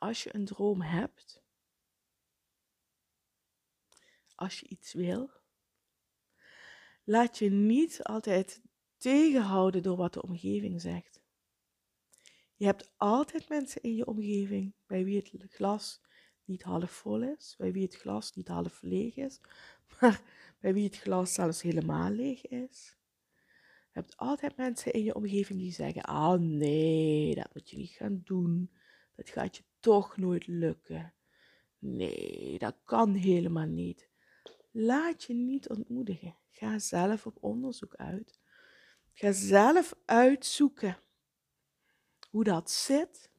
als 0.03 0.23
je 0.23 0.35
een 0.35 0.45
droom 0.45 0.81
hebt, 0.81 1.41
als 4.35 4.59
je 4.59 4.67
iets 4.67 4.93
wil, 4.93 5.29
laat 7.03 7.37
je 7.37 7.49
niet 7.49 8.03
altijd 8.03 8.61
tegenhouden 8.97 9.83
door 9.83 9.97
wat 9.97 10.13
de 10.13 10.21
omgeving 10.21 10.81
zegt. 10.81 11.21
Je 12.55 12.65
hebt 12.65 12.91
altijd 12.97 13.49
mensen 13.49 13.81
in 13.81 13.95
je 13.95 14.07
omgeving 14.07 14.73
bij 14.85 15.03
wie 15.03 15.17
het 15.17 15.53
glas 15.53 16.01
niet 16.43 16.63
half 16.63 16.91
vol 16.91 17.21
is, 17.21 17.55
bij 17.57 17.71
wie 17.71 17.83
het 17.83 17.95
glas 17.95 18.33
niet 18.33 18.47
half 18.47 18.81
leeg 18.81 19.15
is, 19.15 19.39
maar 19.99 20.21
bij 20.59 20.73
wie 20.73 20.83
het 20.85 20.97
glas 20.97 21.33
zelfs 21.33 21.61
helemaal 21.61 22.09
leeg 22.09 22.47
is. 22.47 22.97
Je 23.93 23.99
hebt 23.99 24.17
altijd 24.17 24.57
mensen 24.57 24.93
in 24.93 25.03
je 25.03 25.15
omgeving 25.15 25.59
die 25.59 25.71
zeggen: 25.71 26.01
Ah, 26.01 26.39
nee, 26.39 27.35
dat 27.35 27.53
moet 27.53 27.69
je 27.69 27.77
niet 27.77 27.91
gaan 27.91 28.21
doen. 28.23 28.71
Dat 29.15 29.29
gaat 29.29 29.57
je 29.57 29.63
toch 29.83 30.17
nooit 30.17 30.47
lukken. 30.47 31.13
Nee, 31.79 32.57
dat 32.59 32.75
kan 32.83 33.13
helemaal 33.13 33.65
niet. 33.65 34.09
Laat 34.71 35.23
je 35.23 35.33
niet 35.33 35.69
ontmoedigen. 35.69 36.35
Ga 36.49 36.79
zelf 36.79 37.25
op 37.25 37.37
onderzoek 37.43 37.95
uit. 37.95 38.39
Ga 39.13 39.31
zelf 39.31 39.95
uitzoeken 40.05 40.99
hoe 42.29 42.43
dat 42.43 42.71
zit. 42.71 43.31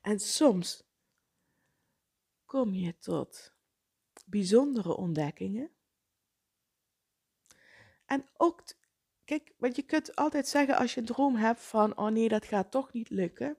En 0.00 0.20
soms 0.20 0.84
kom 2.44 2.74
je 2.74 2.98
tot 2.98 3.52
bijzondere 4.26 4.96
ontdekkingen. 4.96 5.70
En 8.04 8.28
ook 8.36 8.64
Kijk, 9.28 9.52
want 9.58 9.76
je 9.76 9.82
kunt 9.82 10.16
altijd 10.16 10.48
zeggen 10.48 10.76
als 10.76 10.94
je 10.94 11.00
een 11.00 11.06
droom 11.06 11.36
hebt 11.36 11.60
van, 11.60 11.96
oh 11.96 12.08
nee, 12.08 12.28
dat 12.28 12.44
gaat 12.44 12.70
toch 12.70 12.92
niet 12.92 13.10
lukken. 13.10 13.56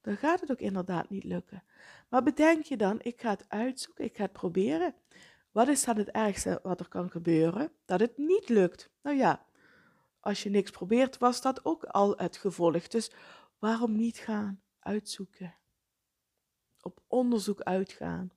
Dan 0.00 0.16
gaat 0.16 0.40
het 0.40 0.50
ook 0.50 0.60
inderdaad 0.60 1.10
niet 1.10 1.24
lukken. 1.24 1.64
Maar 2.08 2.22
bedenk 2.22 2.64
je 2.64 2.76
dan, 2.76 2.98
ik 3.02 3.20
ga 3.20 3.30
het 3.30 3.44
uitzoeken, 3.48 4.04
ik 4.04 4.16
ga 4.16 4.22
het 4.22 4.32
proberen. 4.32 4.94
Wat 5.50 5.68
is 5.68 5.84
dan 5.84 5.96
het 5.96 6.08
ergste 6.08 6.60
wat 6.62 6.80
er 6.80 6.88
kan 6.88 7.10
gebeuren? 7.10 7.72
Dat 7.84 8.00
het 8.00 8.18
niet 8.18 8.48
lukt. 8.48 8.90
Nou 9.02 9.16
ja, 9.16 9.46
als 10.20 10.42
je 10.42 10.50
niks 10.50 10.70
probeert, 10.70 11.18
was 11.18 11.40
dat 11.40 11.64
ook 11.64 11.84
al 11.84 12.16
het 12.16 12.36
gevolg. 12.36 12.88
Dus 12.88 13.12
waarom 13.58 13.96
niet 13.96 14.18
gaan 14.18 14.62
uitzoeken? 14.78 15.54
Op 16.80 17.02
onderzoek 17.06 17.60
uitgaan. 17.60 18.32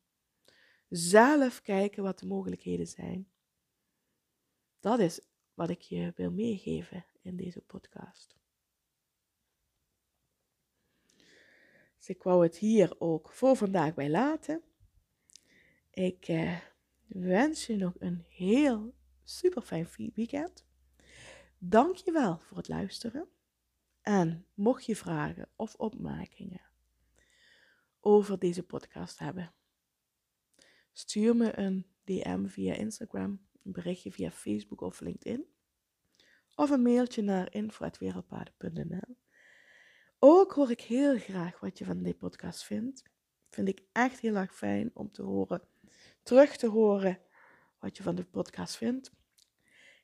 Zelf 0.90 1.62
kijken 1.62 2.04
wat 2.04 2.20
de 2.20 2.28
mogelijkheden 2.28 2.88
zijn. 2.88 3.28
Dat 4.80 5.00
is 5.00 5.22
wat 5.54 5.70
ik 5.70 5.82
je 5.82 6.14
wil 6.16 6.32
meegeven 6.32 7.06
in 7.22 7.36
deze 7.36 7.62
podcast. 7.62 8.40
Dus 11.98 12.10
ik 12.10 12.24
wou 12.24 12.44
het 12.44 12.58
hier 12.58 12.96
ook 13.00 13.30
voor 13.30 13.56
vandaag 13.56 13.94
bij 13.94 14.10
laten. 14.10 14.62
Ik 15.92 16.28
eh, 16.28 16.60
wens 17.08 17.66
je 17.66 17.76
nog 17.76 17.94
een 18.00 18.26
heel 18.28 18.94
super 19.24 19.62
fijn 19.62 19.88
weekend. 20.14 20.66
Dank 21.58 21.96
je 21.96 22.12
wel 22.12 22.40
voor 22.40 22.58
het 22.58 22.68
luisteren. 22.68 23.30
En 24.02 24.46
mocht 24.54 24.86
je 24.86 24.96
vragen 24.96 25.50
of 25.56 25.76
opmerkingen 25.76 26.70
over 28.00 28.40
deze 28.40 28.64
podcast 28.64 29.20
hebben, 29.20 29.54
stuur 30.92 31.36
me 31.36 31.58
een 31.58 31.86
DM 32.04 32.46
via 32.48 32.74
Instagram 32.74 33.42
een 33.64 33.72
berichtje 33.72 34.12
via 34.12 34.32
Facebook 34.32 34.82
of 34.82 35.00
LinkedIn. 35.00 35.46
Of 36.56 36.70
een 36.70 36.82
mailtje 36.82 37.22
naar 37.22 37.54
info.wereldpaden.nl. 37.54 39.18
Ook 40.20 40.52
hoor 40.52 40.72
ik 40.72 40.82
heel 40.82 41.18
graag 41.18 41.60
wat 41.60 41.78
je 41.78 41.86
van 41.86 42.04
deze 42.04 42.16
podcast 42.16 42.64
vindt. 42.64 43.04
Vind 43.50 43.68
ik 43.68 43.82
echt 43.92 44.20
heel 44.20 44.36
erg 44.36 44.56
fijn 44.56 44.92
om 44.94 45.12
te 45.12 45.22
horen, 45.22 45.62
terug 46.24 46.56
te 46.56 46.68
horen 46.68 47.20
wat 47.80 47.98
je 47.98 48.04
van 48.04 48.16
de 48.16 48.26
podcast 48.26 48.76
vindt. 48.76 49.12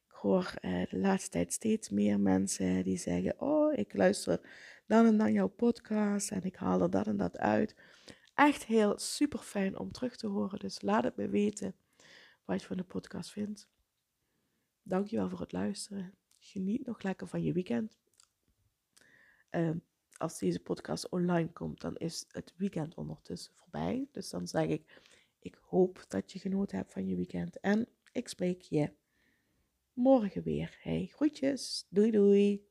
Ik 0.08 0.13
hoor 0.13 0.54
eh, 0.56 0.89
de 0.89 0.98
laatste 0.98 1.30
tijd 1.30 1.54
steeds 1.54 1.89
meer 1.89 2.20
mensen 2.20 2.84
die 2.84 2.98
zeggen: 2.98 3.41
Oh, 3.41 3.74
ik 3.74 3.93
luister 3.93 4.41
dan 4.88 5.06
en 5.06 5.17
dan 5.17 5.34
jouw 5.34 5.48
podcast 5.48 6.32
en 6.32 6.43
ik 6.43 6.56
haal 6.56 6.82
er 6.82 6.89
dat 6.89 7.08
en 7.08 7.17
dat 7.17 7.38
uit. 7.38 7.76
Echt 8.34 8.65
heel 8.65 9.00
super 9.00 9.39
fijn 9.39 9.80
om 9.80 9.91
terug 9.91 10.15
te 10.15 10.28
horen. 10.28 10.60
Dus 10.60 10.82
laat 10.82 11.04
het 11.04 11.15
me 11.15 11.30
weten 11.30 11.76
wat 12.48 12.62
je 12.62 12.68
van 12.68 12.78
de 12.78 12.84
podcast 12.84 13.32
vindt. 13.32 13.70
Dankjewel 14.82 15.30
voor 15.30 15.40
het 15.40 15.52
luisteren. 15.52 16.14
Geniet 16.40 16.86
nog 16.86 17.02
lekker 17.02 17.28
van 17.28 17.44
je 17.44 17.54
weekend. 17.54 17.98
Ehm, 19.50 19.78
als 20.18 20.40
deze 20.40 20.60
podcast 20.60 21.10
online 21.10 21.52
komt, 21.52 21.82
dan 21.82 21.96
is 21.96 22.26
het 22.28 22.54
weekend 22.58 22.96
ondertussen 22.96 23.54
voorbij. 23.56 24.08
Dus 24.12 24.30
dan 24.30 24.48
zeg 24.48 24.68
ik, 24.68 25.02
ik 25.40 25.58
hoop 25.62 26.06
dat 26.08 26.32
je 26.32 26.40
genoten 26.40 26.78
hebt 26.78 26.92
van 26.92 27.08
je 27.08 27.16
weekend. 27.16 27.60
En 27.60 27.88
ik 28.12 28.28
spreek 28.28 28.62
je 28.62 28.94
morgen 29.94 30.44
weer. 30.44 30.78
Hey, 30.82 31.06
groetjes. 31.06 31.86
Doei 31.90 32.12
doei. 32.12 32.67